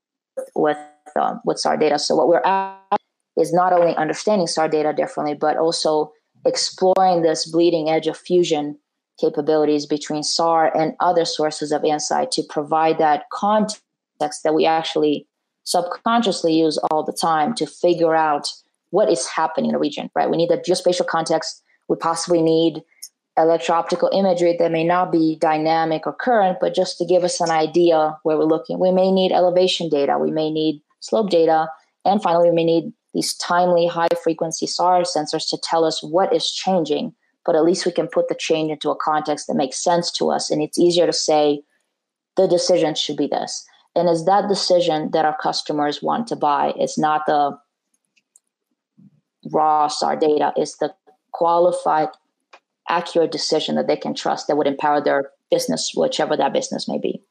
with, 0.56 0.78
um, 1.19 1.41
with 1.45 1.60
SAR 1.60 1.78
data. 1.78 2.00
So 2.00 2.15
what 2.15 2.28
we're 2.28 2.45
at 2.45 3.00
is 3.38 3.54
not 3.54 3.74
only 3.74 3.95
understanding 3.95 4.47
SAR 4.47 4.67
data 4.67 4.93
differently, 4.93 5.36
but 5.36 5.58
also 5.58 6.12
exploring 6.45 7.21
this 7.21 7.50
bleeding 7.50 7.89
edge 7.89 8.08
of 8.08 8.17
fusion 8.17 8.78
capabilities 9.19 9.86
between 9.86 10.24
SAR 10.24 10.76
and 10.76 10.93
other 11.00 11.26
sources 11.26 11.71
of 11.71 11.84
insight 11.84 12.32
to 12.32 12.43
provide 12.50 12.97
that 12.97 13.26
context 13.32 14.43
that 14.43 14.54
we 14.54 14.65
actually 14.65 15.28
subconsciously 15.63 16.54
use 16.54 16.80
all 16.89 17.04
the 17.04 17.13
time 17.13 17.54
to 17.56 17.65
figure 17.65 18.15
out 18.15 18.50
what 18.91 19.10
is 19.10 19.27
happening 19.27 19.71
in 19.71 19.73
the 19.73 19.80
region, 19.80 20.10
right? 20.15 20.30
We 20.30 20.38
need 20.38 20.49
the 20.49 20.58
geospatial 20.58 21.08
context. 21.08 21.63
We 21.89 21.97
possibly 21.97 22.41
need 22.41 22.82
electro-optical 23.38 24.10
imagery 24.13 24.56
that 24.60 24.71
may 24.71 24.84
not 24.84 25.12
be 25.12 25.38
dynamic 25.39 26.06
or 26.06 26.13
current, 26.13 26.58
but 26.62 26.75
just 26.75 26.97
to 26.97 27.06
give 27.06 27.23
us 27.23 27.41
an 27.41 27.49
idea 27.49 28.15
where 28.23 28.38
we're 28.38 28.43
looking. 28.43 28.80
We 28.80 28.91
may 28.91 29.12
need 29.12 29.32
elevation 29.32 29.89
data. 29.89 30.17
We 30.19 30.32
may 30.32 30.51
need 30.51 30.82
slope 30.99 31.30
data. 31.30 31.67
And 32.06 32.21
finally, 32.21 32.49
we 32.49 32.56
may 32.56 32.65
need 32.65 32.93
these 33.13 33.34
timely 33.36 33.88
high 33.88 34.08
frequency 34.23 34.67
SAR 34.67 35.01
sensors 35.01 35.49
to 35.49 35.58
tell 35.63 35.84
us 35.86 36.01
what 36.04 36.34
is 36.34 36.51
changing, 36.51 37.13
but 37.45 37.56
at 37.56 37.63
least 37.63 37.86
we 37.86 37.91
can 37.91 38.08
put 38.08 38.27
the 38.27 38.36
change 38.36 38.71
into 38.71 38.89
a 38.89 38.95
context 38.95 39.47
that 39.47 39.56
makes 39.56 39.82
sense 39.84 40.12
to 40.13 40.30
us. 40.30 40.49
And 40.51 40.62
it's 40.62 40.80
easier 40.80 41.06
to 41.06 41.13
say 41.13 41.62
the 42.38 42.47
decision 42.47 42.95
should 42.95 43.17
be 43.17 43.27
this. 43.27 43.65
And 43.95 44.08
it's 44.08 44.25
that 44.25 44.47
decision 44.47 45.12
that 45.12 45.25
our 45.25 45.36
customers 45.41 46.01
want 46.01 46.27
to 46.27 46.36
buy. 46.36 46.73
It's 46.77 46.97
not 46.97 47.25
the 47.25 47.58
raw 49.49 49.88
SAR 49.88 50.15
data, 50.15 50.54
it's 50.56 50.77
the 50.77 50.93
qualified, 51.32 52.10
accurate 52.89 53.32
decision 53.32 53.75
that 53.75 53.88
they 53.88 53.97
can 53.97 54.13
trust 54.13 54.47
that 54.47 54.58
would 54.58 54.67
empower 54.67 55.01
their 55.01 55.32
business, 55.49 55.93
whichever 55.95 56.36
that 56.38 56.54
business 56.54 56.88
may 56.88 56.97
be. 56.97 57.21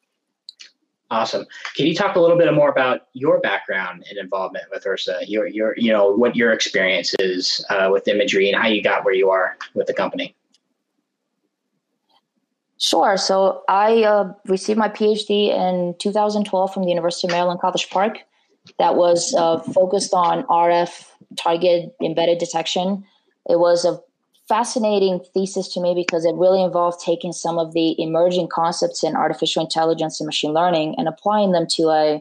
Awesome. 1.11 1.45
Can 1.77 1.87
you 1.87 1.95
talk 1.95 2.15
a 2.15 2.21
little 2.21 2.39
bit 2.39 2.53
more 2.55 2.71
about 2.71 3.09
your 3.15 3.41
background 3.41 4.05
and 4.09 4.17
involvement 4.17 4.67
with 4.71 4.87
Ursa? 4.87 5.19
Your, 5.27 5.49
your, 5.49 5.75
you 5.77 5.91
know, 5.91 6.11
what 6.15 6.37
your 6.37 6.53
experience 6.53 7.15
is 7.19 7.65
uh, 7.69 7.89
with 7.91 8.07
imagery 8.07 8.49
and 8.49 8.61
how 8.61 8.69
you 8.69 8.81
got 8.81 9.05
where 9.05 9.15
you 9.15 9.29
are 9.29 9.57
with 9.75 9.89
the 9.89 9.93
company. 9.93 10.37
Sure. 12.79 13.17
So 13.17 13.63
I 13.69 14.05
uh, 14.05 14.33
received 14.47 14.79
my 14.79 14.89
PhD 14.89 15.49
in 15.49 15.95
2012 15.99 16.73
from 16.73 16.85
the 16.85 16.89
University 16.89 17.27
of 17.27 17.33
Maryland, 17.33 17.61
College 17.61 17.91
Park. 17.91 18.21
That 18.79 18.97
was 18.97 19.35
uh, 19.37 19.61
focused 19.61 20.13
on 20.13 20.45
RF 20.45 21.07
target 21.37 21.95
embedded 22.03 22.39
detection. 22.39 23.05
It 23.49 23.59
was 23.59 23.85
a 23.85 24.01
fascinating 24.49 25.21
thesis 25.33 25.73
to 25.73 25.81
me 25.81 25.95
because 25.95 26.25
it 26.25 26.35
really 26.35 26.63
involved 26.63 27.01
taking 27.05 27.33
some 27.33 27.59
of 27.59 27.73
the 27.73 27.95
emerging 28.03 28.49
concepts 28.49 29.05
in 29.05 29.15
artificial 29.15 29.63
intelligence 29.63 30.21
and 30.21 30.27
machine 30.27 30.53
learning 30.53 30.95
and 30.99 31.07
applying 31.07 31.53
them 31.53 31.67
to 31.69 31.85
a, 31.85 32.21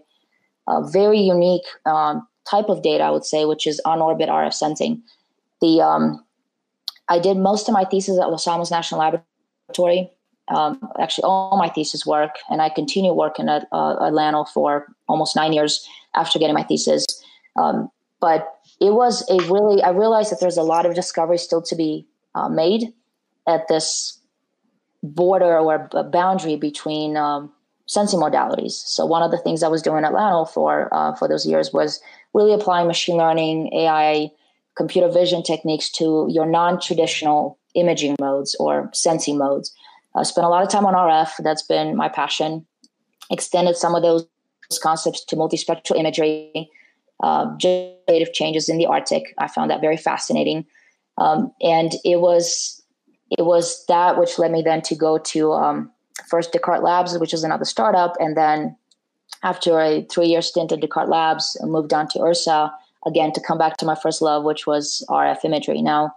a 0.67 0.87
very 0.89 1.19
unique 1.19 1.65
um, 1.85 2.27
type 2.49 2.69
of 2.69 2.83
data, 2.83 3.03
I 3.03 3.09
would 3.09 3.25
say, 3.25 3.45
which 3.45 3.65
is 3.65 3.81
on 3.83 3.99
orbit 3.99 4.29
RF 4.29 4.53
sensing. 4.53 5.01
The 5.59 5.81
um, 5.81 6.23
I 7.09 7.19
did 7.19 7.37
most 7.37 7.67
of 7.67 7.73
my 7.73 7.83
thesis 7.83 8.19
at 8.19 8.29
Los 8.29 8.47
Alamos 8.47 8.69
National 8.71 9.01
Laboratory. 9.01 10.11
Um, 10.49 10.79
actually, 10.99 11.23
all 11.23 11.57
my 11.57 11.69
thesis 11.69 12.05
work, 12.05 12.35
and 12.49 12.61
I 12.61 12.69
continue 12.69 13.13
working 13.13 13.49
at 13.49 13.67
uh, 13.71 14.09
LANL 14.11 14.45
for 14.45 14.87
almost 15.07 15.35
nine 15.35 15.53
years 15.53 15.87
after 16.15 16.39
getting 16.39 16.55
my 16.55 16.63
thesis. 16.63 17.05
Um, 17.55 17.89
but 18.19 18.47
it 18.79 18.93
was 18.93 19.27
a 19.29 19.37
really 19.51 19.81
I 19.81 19.89
realized 19.89 20.31
that 20.31 20.39
there's 20.39 20.57
a 20.57 20.63
lot 20.63 20.85
of 20.85 20.95
discovery 20.95 21.37
still 21.37 21.61
to 21.63 21.75
be 21.75 22.07
uh, 22.35 22.49
made 22.49 22.93
at 23.47 23.67
this 23.67 24.19
border 25.03 25.57
or 25.57 25.89
boundary 26.11 26.55
between 26.55 27.15
um, 27.15 27.51
sensing 27.85 28.19
modalities. 28.19 28.71
So 28.71 29.05
one 29.05 29.23
of 29.23 29.31
the 29.31 29.37
things 29.37 29.63
I 29.63 29.67
was 29.67 29.81
doing 29.81 30.03
at 30.03 30.13
LANL 30.13 30.49
for 30.49 30.93
uh, 30.93 31.15
for 31.15 31.27
those 31.27 31.45
years 31.45 31.73
was 31.73 32.01
really 32.33 32.53
applying 32.53 32.87
machine 32.87 33.17
learning, 33.17 33.73
AI, 33.73 34.29
computer 34.75 35.09
vision 35.09 35.43
techniques 35.43 35.89
to 35.91 36.27
your 36.29 36.45
non-traditional 36.45 37.57
imaging 37.75 38.15
modes 38.19 38.55
or 38.59 38.89
sensing 38.93 39.37
modes. 39.37 39.73
I 40.15 40.23
spent 40.23 40.45
a 40.45 40.49
lot 40.49 40.63
of 40.63 40.69
time 40.69 40.85
on 40.85 40.93
RF. 40.93 41.43
That's 41.43 41.63
been 41.63 41.95
my 41.95 42.09
passion. 42.09 42.65
Extended 43.31 43.77
some 43.77 43.95
of 43.95 44.01
those 44.01 44.25
concepts 44.77 45.25
to 45.25 45.35
multispectral 45.35 45.97
imagery, 45.97 46.69
uh, 47.23 47.55
generative 47.57 48.33
changes 48.33 48.69
in 48.69 48.77
the 48.77 48.85
Arctic. 48.85 49.33
I 49.39 49.47
found 49.47 49.71
that 49.71 49.81
very 49.81 49.97
fascinating. 49.97 50.65
Um, 51.17 51.51
and 51.61 51.93
it 52.05 52.21
was 52.21 52.75
it 53.31 53.45
was 53.45 53.85
that 53.87 54.19
which 54.19 54.39
led 54.39 54.51
me 54.51 54.61
then 54.61 54.81
to 54.83 54.95
go 54.95 55.17
to 55.17 55.53
um, 55.53 55.91
first 56.27 56.51
Descartes 56.51 56.83
Labs, 56.83 57.17
which 57.17 57.33
is 57.33 57.43
another 57.43 57.65
startup, 57.65 58.15
and 58.19 58.37
then 58.37 58.75
after 59.43 59.79
a 59.79 60.03
three-year 60.11 60.41
stint 60.41 60.71
at 60.71 60.81
Descartes 60.81 61.09
Labs, 61.09 61.57
I 61.61 61.65
moved 61.65 61.93
on 61.93 62.07
to 62.09 62.21
Ursa 62.21 62.73
again 63.05 63.31
to 63.33 63.41
come 63.41 63.57
back 63.57 63.77
to 63.77 63.85
my 63.85 63.95
first 63.95 64.21
love, 64.21 64.43
which 64.43 64.65
was 64.65 65.05
RF 65.09 65.45
imagery. 65.45 65.81
Now, 65.81 66.13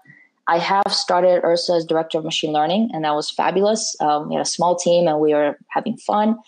I 0.49 0.59
have 0.59 0.91
started 0.91 1.45
Ursa 1.45 1.75
as 1.75 1.85
director 1.85 2.19
of 2.19 2.25
machine 2.25 2.53
learning, 2.53 2.91
and 2.93 3.05
that 3.05 3.15
was 3.15 3.31
fabulous. 3.31 3.95
Um, 4.01 4.29
we 4.29 4.35
had 4.35 4.43
a 4.43 4.47
small 4.49 4.75
team, 4.75 5.07
and 5.07 5.21
we 5.21 5.35
were 5.35 5.57
having 5.69 5.97
fun. 5.99 6.39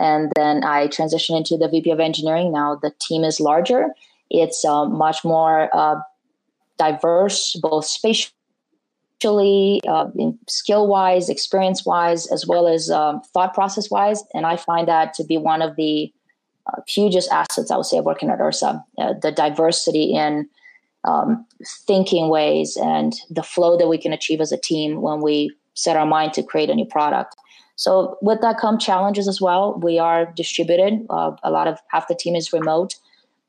And 0.00 0.32
then 0.34 0.64
I 0.64 0.88
transitioned 0.88 1.36
into 1.36 1.56
the 1.58 1.68
VP 1.68 1.90
of 1.90 2.00
engineering. 2.00 2.52
Now 2.52 2.76
the 2.76 2.92
team 3.00 3.22
is 3.22 3.38
larger. 3.38 3.88
It's 4.30 4.64
uh, 4.64 4.86
much 4.86 5.24
more 5.24 5.68
uh, 5.76 5.96
diverse, 6.78 7.54
both 7.60 7.84
spatially, 7.84 8.32
uh, 9.86 10.06
skill 10.48 10.86
wise, 10.86 11.28
experience 11.28 11.84
wise, 11.84 12.26
as 12.32 12.46
well 12.46 12.66
as 12.66 12.90
um, 12.90 13.20
thought 13.34 13.52
process 13.52 13.90
wise. 13.90 14.24
And 14.32 14.46
I 14.46 14.56
find 14.56 14.88
that 14.88 15.12
to 15.14 15.24
be 15.24 15.36
one 15.36 15.60
of 15.60 15.76
the 15.76 16.10
uh, 16.66 16.80
hugest 16.88 17.30
assets, 17.30 17.70
I 17.70 17.76
would 17.76 17.86
say, 17.86 17.98
of 17.98 18.06
working 18.06 18.30
at 18.30 18.40
Ursa 18.40 18.82
uh, 18.98 19.14
the 19.20 19.32
diversity 19.32 20.14
in 20.14 20.48
um, 21.04 21.46
thinking 21.86 22.28
ways 22.28 22.76
and 22.76 23.14
the 23.28 23.42
flow 23.42 23.76
that 23.76 23.88
we 23.88 23.98
can 23.98 24.12
achieve 24.12 24.40
as 24.40 24.52
a 24.52 24.58
team 24.58 25.02
when 25.02 25.20
we 25.20 25.54
set 25.74 25.96
our 25.96 26.06
mind 26.06 26.32
to 26.34 26.42
create 26.42 26.70
a 26.70 26.74
new 26.74 26.84
product. 26.84 27.36
So, 27.80 28.18
with 28.20 28.42
that 28.42 28.58
come 28.58 28.76
challenges 28.78 29.26
as 29.26 29.40
well. 29.40 29.72
We 29.82 29.98
are 29.98 30.26
distributed. 30.36 31.06
Uh, 31.08 31.30
a 31.42 31.50
lot 31.50 31.66
of 31.66 31.78
half 31.88 32.08
the 32.08 32.14
team 32.14 32.36
is 32.36 32.52
remote. 32.52 32.96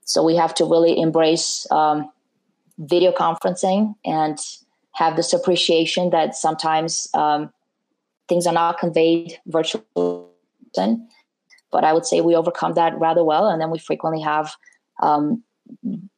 So, 0.05 0.23
we 0.23 0.37
have 0.37 0.55
to 0.55 0.63
really 0.63 0.97
embrace 0.97 1.69
um, 1.69 2.09
video 2.77 3.11
conferencing 3.11 3.93
and 4.05 4.39
have 4.93 5.17
this 5.17 5.33
appreciation 5.33 6.11
that 6.11 6.33
sometimes 6.33 7.09
um, 7.13 7.51
things 8.29 8.47
are 8.47 8.53
not 8.53 8.79
conveyed 8.79 9.37
virtually. 9.47 9.83
But 10.77 11.83
I 11.83 11.91
would 11.91 12.05
say 12.05 12.21
we 12.21 12.33
overcome 12.33 12.75
that 12.75 12.97
rather 12.97 13.25
well, 13.25 13.49
and 13.49 13.59
then 13.59 13.69
we 13.69 13.79
frequently 13.79 14.21
have 14.21 14.55
um, 15.03 15.43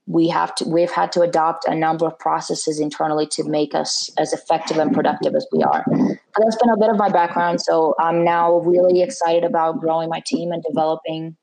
we 0.06 0.28
have 0.28 0.54
to 0.56 0.66
we've 0.66 0.92
had 0.92 1.12
to 1.14 1.22
adopt 1.22 1.66
a 1.66 1.76
number 1.76 2.06
of 2.06 2.18
processes 2.20 2.80
internally 2.80 3.26
to 3.28 3.44
make 3.44 3.74
us 3.74 4.10
as 4.18 4.34
effective 4.34 4.78
and 4.78 4.94
productive 4.94 5.34
as 5.34 5.48
we 5.52 5.64
are. 5.64 5.86
That's 5.88 6.58
been 6.58 6.70
a 6.70 6.78
bit 6.78 6.90
of 6.90 6.98
my 6.98 7.10
background. 7.10 7.62
So 7.62 7.96
I'm 8.00 8.24
now 8.24 8.58
really 8.60 9.02
excited 9.02 9.44
about 9.44 9.80
growing 9.80 10.10
my 10.10 10.22
team 10.26 10.52
and 10.52 10.62
developing 10.64 11.38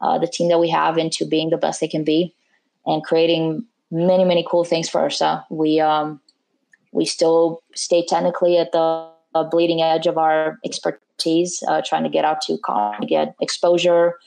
uh, 0.00 0.18
the 0.18 0.26
team 0.26 0.48
that 0.48 0.58
we 0.58 0.68
have 0.68 0.98
into 0.98 1.24
being 1.24 1.50
the 1.50 1.56
best 1.56 1.80
they 1.80 1.88
can 1.88 2.04
be, 2.04 2.34
and 2.84 3.02
creating 3.02 3.64
many 3.90 4.24
many 4.24 4.44
cool 4.48 4.64
things 4.64 4.88
for 4.90 5.02
Ursa. 5.02 5.46
We 5.48 5.80
um, 5.80 6.20
we 6.92 7.06
still 7.06 7.62
stay 7.74 8.04
technically 8.04 8.58
at 8.58 8.72
the 8.72 9.08
uh, 9.34 9.44
bleeding 9.44 9.80
edge 9.80 10.06
of 10.06 10.18
our 10.18 10.58
expertise, 10.66 11.62
uh, 11.66 11.80
trying 11.82 12.02
to 12.02 12.10
get 12.10 12.26
out 12.26 12.42
to 12.42 12.58
get 13.08 13.34
exposure, 13.40 14.18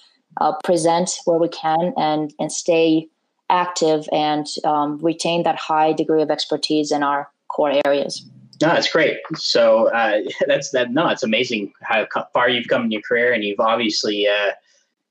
uh, 0.41 0.53
present 0.63 1.11
where 1.25 1.37
we 1.37 1.49
can, 1.49 1.93
and 1.97 2.33
and 2.39 2.51
stay 2.51 3.09
active 3.49 4.07
and 4.11 4.47
um, 4.63 4.97
retain 4.99 5.43
that 5.43 5.55
high 5.55 5.93
degree 5.93 6.21
of 6.21 6.31
expertise 6.31 6.91
in 6.91 7.03
our 7.03 7.29
core 7.47 7.79
areas. 7.85 8.25
No, 8.61 8.69
that's 8.69 8.91
great. 8.91 9.19
So 9.35 9.89
uh, 9.89 10.21
that's 10.47 10.71
that. 10.71 10.91
No, 10.91 11.07
it's 11.09 11.23
amazing 11.23 11.73
how 11.81 12.07
far 12.33 12.49
you've 12.49 12.67
come 12.67 12.85
in 12.85 12.91
your 12.91 13.01
career, 13.01 13.33
and 13.33 13.43
you've 13.43 13.59
obviously 13.59 14.27
uh, 14.27 14.51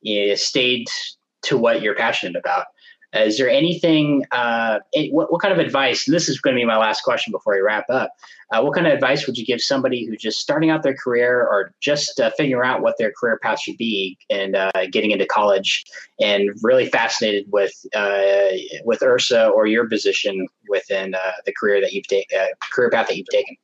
you 0.01 0.37
stayed 0.37 0.89
to 1.43 1.59
what 1.59 1.83
you're 1.83 1.95
passionate 1.95 2.37
about. 2.37 2.67
Is 3.15 3.39
there 3.39 3.49
anything, 3.49 4.25
uh, 4.33 4.81
what, 5.11 5.31
what 5.31 5.41
kind 5.41 5.53
of 5.53 5.61
advice, 5.61 6.05
this 6.05 6.29
is 6.29 6.41
going 6.41 6.57
to 6.57 6.61
be 6.61 6.65
my 6.65 6.77
last 6.77 7.03
question 7.03 7.31
before 7.31 7.55
we 7.55 7.61
wrap 7.61 7.89
up, 7.89 8.11
uh, 8.53 8.61
what 8.61 8.75
kind 8.75 8.87
of 8.87 8.93
advice 8.93 9.27
would 9.27 9.39
you 9.39 9.47
give 9.47 9.61
somebody 9.61 10.05
who's 10.05 10.21
just 10.21 10.41
starting 10.41 10.71
out 10.71 10.83
their 10.83 10.97
career 10.97 11.41
or 11.41 11.73
just 11.81 12.19
uh, 12.19 12.31
figuring 12.37 12.69
out 12.69 12.83
what 12.83 12.97
their 12.99 13.13
career 13.13 13.39
path 13.41 13.61
should 13.61 13.77
be 13.77 14.19
and 14.31 14.57
uh, 14.57 14.71
getting 14.91 15.13
into 15.13 15.27
college 15.27 15.85
and 16.21 16.51
really 16.63 16.87
fascinated 16.87 17.47
with 17.53 17.73
uh, 17.95 18.49
with 18.85 19.03
Ursa 19.03 19.49
or 19.49 19.67
your 19.67 19.89
position 19.89 20.47
within 20.69 21.15
uh, 21.15 21.33
the 21.47 21.53
career 21.53 21.81
that 21.81 21.93
you've 21.93 22.07
taken, 22.07 22.39
career 22.73 22.91
path 22.91 23.09
that 23.09 23.17
you've 23.17 23.29
taken? 23.29 23.57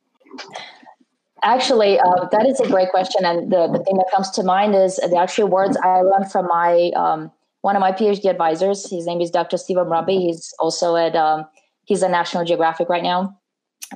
Actually, 1.43 1.99
uh, 1.99 2.27
that 2.31 2.45
is 2.45 2.59
a 2.59 2.67
great 2.67 2.89
question, 2.89 3.25
and 3.25 3.51
the, 3.51 3.67
the 3.67 3.83
thing 3.83 3.97
that 3.97 4.05
comes 4.13 4.29
to 4.29 4.43
mind 4.43 4.75
is 4.75 4.97
the 4.97 5.17
actual 5.17 5.47
words 5.47 5.75
I 5.83 6.01
learned 6.01 6.31
from 6.31 6.45
my 6.45 6.91
um, 6.95 7.31
one 7.61 7.75
of 7.75 7.79
my 7.79 7.91
PhD 7.91 8.29
advisors. 8.29 8.89
His 8.89 9.05
name 9.05 9.21
is 9.21 9.31
Dr. 9.31 9.57
Steve 9.57 9.77
Brumby. 9.77 10.19
He's 10.19 10.53
also 10.59 10.95
at 10.95 11.15
um, 11.15 11.45
he's 11.85 12.03
at 12.03 12.11
National 12.11 12.43
Geographic 12.43 12.89
right 12.89 13.03
now, 13.03 13.37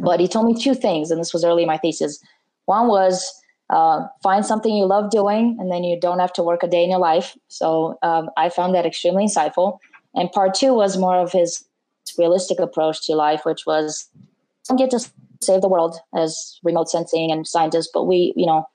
but 0.01 0.19
he 0.19 0.28
told 0.28 0.45
me 0.45 0.60
two 0.60 0.75
things, 0.75 1.12
and 1.12 1.19
this 1.19 1.34
was 1.34 1.43
early 1.43 1.63
in 1.63 1.67
my 1.67 1.78
thesis. 1.78 2.19
One 2.65 2.88
was 2.88 3.32
uh, 3.69 4.06
find 4.21 4.45
something 4.45 4.75
you 4.75 4.86
love 4.86 5.10
doing, 5.10 5.58
and 5.60 5.71
then 5.71 5.84
you 5.84 5.99
don't 5.99 6.19
have 6.19 6.34
to 6.34 6.43
work 6.43 6.63
a 6.63 6.67
day 6.67 6.84
in 6.84 6.91
your 6.91 6.99
life. 6.99 7.36
So 7.47 7.97
um, 8.04 8.30
I 8.38 8.49
found 8.49 8.75
that 8.75 8.86
extremely 8.86 9.25
insightful. 9.25 9.80
And 10.13 10.32
part 10.32 10.54
two 10.54 10.73
was 10.73 10.97
more 10.97 11.17
of 11.17 11.32
his 11.32 11.65
realistic 12.17 12.60
approach 12.60 13.06
to 13.06 13.15
life, 13.15 13.41
which 13.43 13.65
was 13.65 14.08
don't 14.67 14.78
get 14.78 14.91
to 14.91 14.99
save 15.41 15.62
the 15.62 15.69
world 15.69 15.97
as 16.15 16.60
remote 16.63 16.89
sensing 16.89 17.32
and 17.32 17.47
scientists, 17.47 17.89
but 17.93 18.06
we, 18.06 18.34
you 18.36 18.45
know, 18.45 18.65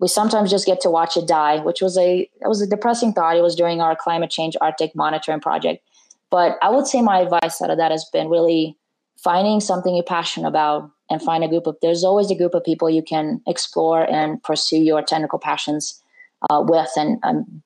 we 0.00 0.08
sometimes 0.08 0.50
just 0.50 0.66
get 0.66 0.80
to 0.80 0.90
watch 0.90 1.16
it 1.16 1.28
die, 1.28 1.58
which 1.58 1.80
was 1.80 1.96
a 1.98 2.20
it 2.20 2.48
was 2.48 2.60
a 2.62 2.66
depressing 2.66 3.12
thought. 3.12 3.36
It 3.36 3.42
was 3.42 3.56
during 3.56 3.80
our 3.80 3.96
climate 3.96 4.30
change 4.30 4.56
Arctic 4.60 4.94
monitoring 4.94 5.40
project. 5.40 5.84
But 6.30 6.58
I 6.62 6.70
would 6.70 6.86
say 6.86 7.02
my 7.02 7.20
advice 7.20 7.60
out 7.60 7.70
of 7.70 7.78
that 7.78 7.90
has 7.90 8.04
been 8.12 8.28
really 8.28 8.76
finding 9.22 9.60
something 9.60 9.94
you're 9.94 10.04
passionate 10.04 10.48
about 10.48 10.90
and 11.10 11.20
find 11.20 11.44
a 11.44 11.48
group 11.48 11.66
of 11.66 11.76
there's 11.82 12.04
always 12.04 12.30
a 12.30 12.36
group 12.36 12.54
of 12.54 12.64
people 12.64 12.88
you 12.88 13.02
can 13.02 13.42
explore 13.46 14.08
and 14.10 14.42
pursue 14.42 14.78
your 14.78 15.02
technical 15.02 15.38
passions 15.38 16.00
uh, 16.48 16.62
with 16.66 16.90
and 16.96 17.18
um, 17.22 17.62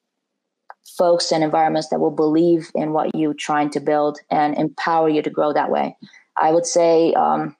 folks 0.98 1.30
and 1.30 1.44
environments 1.44 1.88
that 1.88 2.00
will 2.00 2.10
believe 2.10 2.70
in 2.74 2.92
what 2.92 3.14
you're 3.14 3.34
trying 3.34 3.70
to 3.70 3.80
build 3.80 4.18
and 4.30 4.56
empower 4.56 5.08
you 5.08 5.22
to 5.22 5.30
grow 5.30 5.52
that 5.52 5.70
way 5.70 5.96
i 6.40 6.50
would 6.52 6.66
say 6.66 7.12
um, 7.14 7.56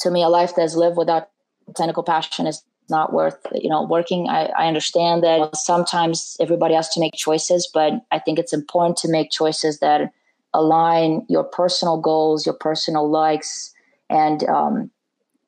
to 0.00 0.10
me, 0.10 0.22
a 0.22 0.28
life 0.28 0.54
that's 0.56 0.74
lived 0.74 0.96
without 0.96 1.28
technical 1.74 2.02
passion 2.02 2.46
is 2.46 2.62
not 2.90 3.12
worth 3.12 3.38
you 3.54 3.68
know 3.68 3.82
working. 3.82 4.28
I, 4.28 4.46
I 4.58 4.66
understand 4.66 5.22
that 5.22 5.56
sometimes 5.56 6.36
everybody 6.40 6.74
has 6.74 6.88
to 6.90 7.00
make 7.00 7.14
choices 7.14 7.68
but 7.72 7.92
i 8.12 8.18
think 8.18 8.38
it's 8.38 8.52
important 8.52 8.96
to 8.98 9.08
make 9.08 9.30
choices 9.30 9.80
that 9.80 10.12
align 10.52 11.24
your 11.28 11.44
personal 11.44 12.00
goals 12.00 12.46
your 12.46 12.54
personal 12.54 13.08
likes 13.10 13.72
and 14.10 14.44
um, 14.44 14.90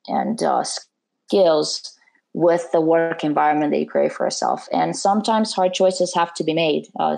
and 0.07 0.41
uh, 0.43 0.63
skills 0.63 1.97
with 2.33 2.71
the 2.71 2.81
work 2.81 3.23
environment 3.23 3.71
that 3.71 3.79
you 3.79 3.87
create 3.87 4.13
for 4.13 4.25
yourself. 4.25 4.67
And 4.71 4.95
sometimes 4.95 5.53
hard 5.53 5.73
choices 5.73 6.13
have 6.13 6.33
to 6.35 6.43
be 6.43 6.53
made. 6.53 6.87
Uh, 6.99 7.17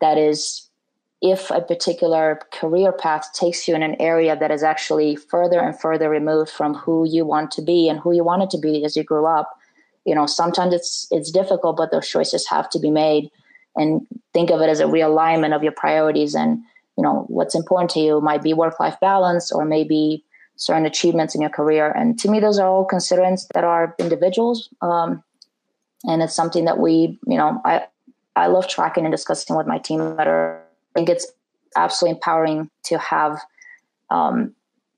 that 0.00 0.18
is 0.18 0.68
if 1.22 1.50
a 1.50 1.60
particular 1.60 2.40
career 2.52 2.92
path 2.92 3.32
takes 3.32 3.66
you 3.66 3.74
in 3.74 3.82
an 3.82 3.96
area 4.00 4.36
that 4.36 4.50
is 4.50 4.62
actually 4.62 5.16
further 5.16 5.60
and 5.60 5.78
further 5.80 6.10
removed 6.10 6.50
from 6.50 6.74
who 6.74 7.08
you 7.08 7.24
want 7.24 7.50
to 7.52 7.62
be 7.62 7.88
and 7.88 8.00
who 8.00 8.12
you 8.12 8.24
wanted 8.24 8.50
to 8.50 8.58
be 8.58 8.84
as 8.84 8.96
you 8.96 9.04
grew 9.04 9.24
up 9.24 9.56
you 10.04 10.14
know 10.14 10.26
sometimes 10.26 10.74
it's 10.74 11.06
it's 11.10 11.30
difficult 11.30 11.76
but 11.76 11.90
those 11.90 12.08
choices 12.08 12.48
have 12.48 12.68
to 12.70 12.78
be 12.78 12.90
made. 12.90 13.30
And 13.74 14.06
think 14.34 14.50
of 14.50 14.60
it 14.60 14.68
as 14.68 14.80
a 14.80 14.84
realignment 14.84 15.56
of 15.56 15.62
your 15.62 15.72
priorities 15.72 16.34
and 16.34 16.58
you 16.96 17.02
know 17.02 17.24
what's 17.28 17.54
important 17.54 17.90
to 17.92 18.00
you 18.00 18.20
might 18.20 18.42
be 18.42 18.52
work 18.52 18.78
life 18.80 18.98
balance 19.00 19.50
or 19.50 19.64
maybe 19.64 20.24
certain 20.56 20.86
achievements 20.86 21.34
in 21.34 21.40
your 21.40 21.50
career. 21.50 21.90
And 21.90 22.18
to 22.18 22.30
me 22.30 22.40
those 22.40 22.58
are 22.58 22.68
all 22.68 22.84
considerants 22.84 23.46
that 23.54 23.64
are 23.64 23.94
individuals 23.98 24.68
um, 24.82 25.22
and 26.04 26.22
it's 26.22 26.34
something 26.34 26.64
that 26.64 26.78
we 26.78 27.18
you 27.26 27.38
know 27.38 27.60
i 27.64 27.84
i 28.36 28.46
love 28.46 28.66
tracking 28.68 29.04
and 29.04 29.12
discussing 29.12 29.56
with 29.56 29.66
my 29.66 29.78
team 29.78 30.16
that 30.16 30.26
are 30.26 30.60
think 30.94 31.08
it's 31.08 31.30
absolutely 31.76 32.16
empowering 32.16 32.70
to 32.84 32.98
have 32.98 33.40
um, 34.10 34.54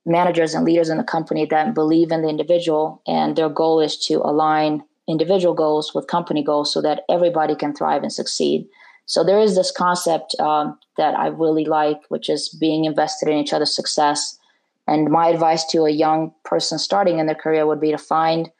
managers 0.07 0.55
and 0.55 0.65
leaders 0.65 0.89
in 0.89 0.99
the 0.99 1.05
company 1.05 1.47
that 1.47 1.75
believe 1.75 2.11
in 2.13 2.23
the 2.23 2.29
individual 2.29 3.03
and 3.07 3.37
their 3.37 3.49
goal 3.49 3.81
is 3.81 3.97
to 4.07 4.17
align 4.17 4.83
individual 5.09 5.55
goals 5.55 5.95
with 5.95 6.07
company 6.07 6.43
goals 6.43 6.73
so 6.73 6.81
that 6.83 7.03
everybody 7.09 7.55
can 7.55 7.75
thrive 7.75 8.03
and 8.03 8.13
succeed. 8.13 8.67
So 9.07 9.23
there 9.23 9.39
is 9.39 9.55
this 9.55 9.71
concept 9.71 10.35
um, 10.41 10.79
that 10.97 11.15
I 11.15 11.27
really 11.27 11.65
like, 11.65 12.01
which 12.09 12.31
is 12.31 12.49
being 12.49 12.85
invested 12.85 13.29
in 13.29 13.37
each 13.37 13.53
other's 13.53 13.75
success. 13.75 14.39
And 14.87 15.11
my 15.11 15.29
advice 15.29 15.65
to 15.67 15.85
a 15.85 15.91
young 15.91 16.33
person 16.45 16.79
starting 16.79 17.19
in 17.19 17.27
their 17.27 17.35
career 17.35 17.67
would 17.67 17.81
be 17.81 17.91
to 17.91 17.99
find 17.99 18.51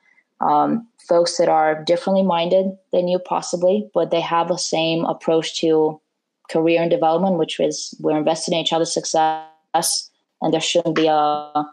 um, 0.41 0.87
folks 1.09 1.37
that 1.39 1.49
are 1.49 1.83
differently 1.85 2.23
minded 2.23 2.77
than 2.93 3.09
you, 3.09 3.19
possibly, 3.19 3.89
but 3.95 4.11
they 4.11 4.21
have 4.21 4.49
the 4.49 4.59
same 4.59 5.05
approach 5.05 5.61
to 5.61 6.01
career 6.51 6.81
and 6.83 6.91
development, 6.91 7.37
which 7.39 7.59
is 7.61 7.95
we're 8.01 8.17
invested 8.17 8.53
in 8.53 8.59
each 8.59 8.73
other's 8.73 8.93
success, 8.93 10.11
and 10.43 10.53
there 10.53 10.61
shouldn't 10.61 10.95
be 10.95 11.07
a 11.07 11.65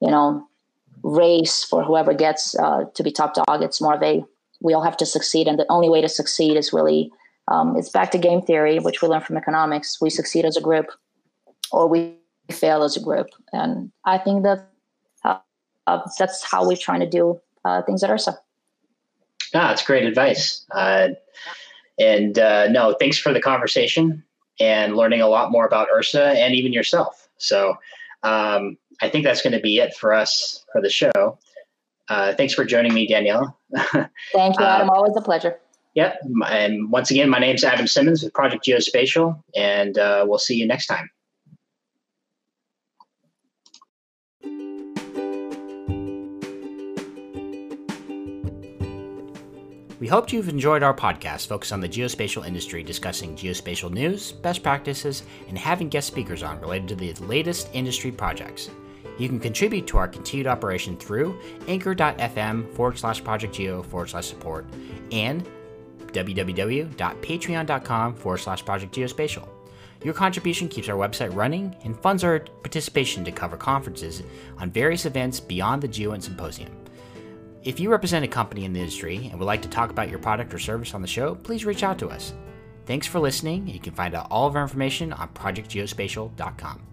you 0.00 0.10
know 0.10 0.46
race 1.02 1.64
for 1.64 1.82
whoever 1.82 2.12
gets 2.12 2.58
uh, 2.58 2.84
to 2.94 3.02
be 3.02 3.10
top 3.10 3.34
dog. 3.34 3.62
It's 3.62 3.80
more 3.80 3.94
of 3.94 4.02
a 4.02 4.24
we 4.60 4.74
all 4.74 4.82
have 4.82 4.96
to 4.98 5.06
succeed, 5.06 5.46
and 5.46 5.58
the 5.58 5.66
only 5.68 5.88
way 5.88 6.00
to 6.00 6.08
succeed 6.08 6.56
is 6.56 6.72
really 6.72 7.10
um, 7.48 7.76
it's 7.76 7.90
back 7.90 8.10
to 8.12 8.18
game 8.18 8.42
theory, 8.42 8.78
which 8.78 9.02
we 9.02 9.08
learn 9.08 9.22
from 9.22 9.36
economics. 9.36 10.00
We 10.00 10.10
succeed 10.10 10.44
as 10.44 10.56
a 10.56 10.60
group, 10.60 10.86
or 11.72 11.88
we 11.88 12.14
fail 12.50 12.82
as 12.82 12.96
a 12.96 13.00
group, 13.00 13.28
and 13.52 13.90
I 14.04 14.18
think 14.18 14.42
that 14.42 14.68
uh, 15.24 15.38
uh, 15.86 16.08
that's 16.18 16.44
how 16.44 16.66
we're 16.66 16.76
trying 16.76 17.00
to 17.00 17.08
do 17.08 17.40
uh, 17.64 17.82
things 17.82 18.02
at 18.02 18.10
Ursa. 18.10 18.38
Ah, 19.54 19.68
that's 19.68 19.84
great 19.84 20.04
advice. 20.04 20.66
And 21.98 22.38
uh, 22.38 22.68
no, 22.68 22.94
thanks 22.98 23.18
for 23.18 23.32
the 23.32 23.40
conversation 23.40 24.22
and 24.60 24.96
learning 24.96 25.20
a 25.20 25.28
lot 25.28 25.50
more 25.50 25.66
about 25.66 25.88
Ursa 25.94 26.30
and 26.36 26.54
even 26.54 26.72
yourself. 26.72 27.28
So 27.38 27.74
um, 28.22 28.76
I 29.00 29.08
think 29.08 29.24
that's 29.24 29.42
going 29.42 29.52
to 29.52 29.60
be 29.60 29.78
it 29.78 29.94
for 29.94 30.12
us 30.12 30.64
for 30.72 30.80
the 30.80 30.90
show. 30.90 31.38
Uh, 32.08 32.34
thanks 32.34 32.54
for 32.54 32.64
joining 32.64 32.94
me, 32.94 33.06
Danielle. 33.06 33.58
Thank 34.32 34.58
you, 34.58 34.64
Adam. 34.64 34.88
Uh, 34.88 34.94
Always 34.94 35.16
a 35.16 35.20
pleasure. 35.20 35.60
Yep. 35.94 36.20
And 36.48 36.90
once 36.90 37.10
again, 37.10 37.28
my 37.28 37.38
name 37.38 37.54
is 37.54 37.64
Adam 37.64 37.86
Simmons 37.86 38.22
with 38.22 38.32
Project 38.32 38.64
Geospatial, 38.64 39.42
and 39.56 39.98
uh, 39.98 40.24
we'll 40.26 40.38
see 40.38 40.54
you 40.54 40.66
next 40.66 40.86
time. 40.86 41.10
We 50.00 50.06
hope 50.06 50.32
you've 50.32 50.48
enjoyed 50.48 50.84
our 50.84 50.94
podcast 50.94 51.48
focused 51.48 51.72
on 51.72 51.80
the 51.80 51.88
geospatial 51.88 52.46
industry, 52.46 52.84
discussing 52.84 53.34
geospatial 53.34 53.90
news, 53.90 54.30
best 54.30 54.62
practices, 54.62 55.24
and 55.48 55.58
having 55.58 55.88
guest 55.88 56.06
speakers 56.06 56.44
on 56.44 56.60
related 56.60 56.86
to 56.88 56.94
the 56.94 57.12
latest 57.24 57.68
industry 57.72 58.12
projects. 58.12 58.70
You 59.18 59.28
can 59.28 59.40
contribute 59.40 59.88
to 59.88 59.98
our 59.98 60.06
continued 60.06 60.46
operation 60.46 60.96
through 60.96 61.36
anchor.fm 61.66 62.72
forward 62.74 62.96
slash 62.96 63.24
project 63.24 63.52
geo 63.52 63.82
forward 63.82 64.10
slash 64.10 64.28
support 64.28 64.66
and 65.10 65.44
www.patreon.com 66.12 68.14
forward 68.14 68.38
slash 68.38 68.64
project 68.64 68.94
geospatial. 68.94 69.48
Your 70.04 70.14
contribution 70.14 70.68
keeps 70.68 70.88
our 70.88 70.96
website 70.96 71.34
running 71.34 71.74
and 71.82 71.98
funds 71.98 72.22
our 72.22 72.38
participation 72.38 73.24
to 73.24 73.32
cover 73.32 73.56
conferences 73.56 74.22
on 74.58 74.70
various 74.70 75.06
events 75.06 75.40
beyond 75.40 75.82
the 75.82 75.88
GeoInt 75.88 76.22
Symposium. 76.22 76.70
If 77.68 77.78
you 77.78 77.90
represent 77.90 78.24
a 78.24 78.28
company 78.28 78.64
in 78.64 78.72
the 78.72 78.80
industry 78.80 79.28
and 79.30 79.38
would 79.38 79.44
like 79.44 79.60
to 79.60 79.68
talk 79.68 79.90
about 79.90 80.08
your 80.08 80.20
product 80.20 80.54
or 80.54 80.58
service 80.58 80.94
on 80.94 81.02
the 81.02 81.06
show, 81.06 81.34
please 81.34 81.66
reach 81.66 81.82
out 81.82 81.98
to 81.98 82.08
us. 82.08 82.32
Thanks 82.86 83.06
for 83.06 83.20
listening. 83.20 83.68
You 83.68 83.78
can 83.78 83.92
find 83.92 84.14
out 84.14 84.28
all 84.30 84.46
of 84.46 84.56
our 84.56 84.62
information 84.62 85.12
on 85.12 85.28
projectgeospatial.com. 85.34 86.87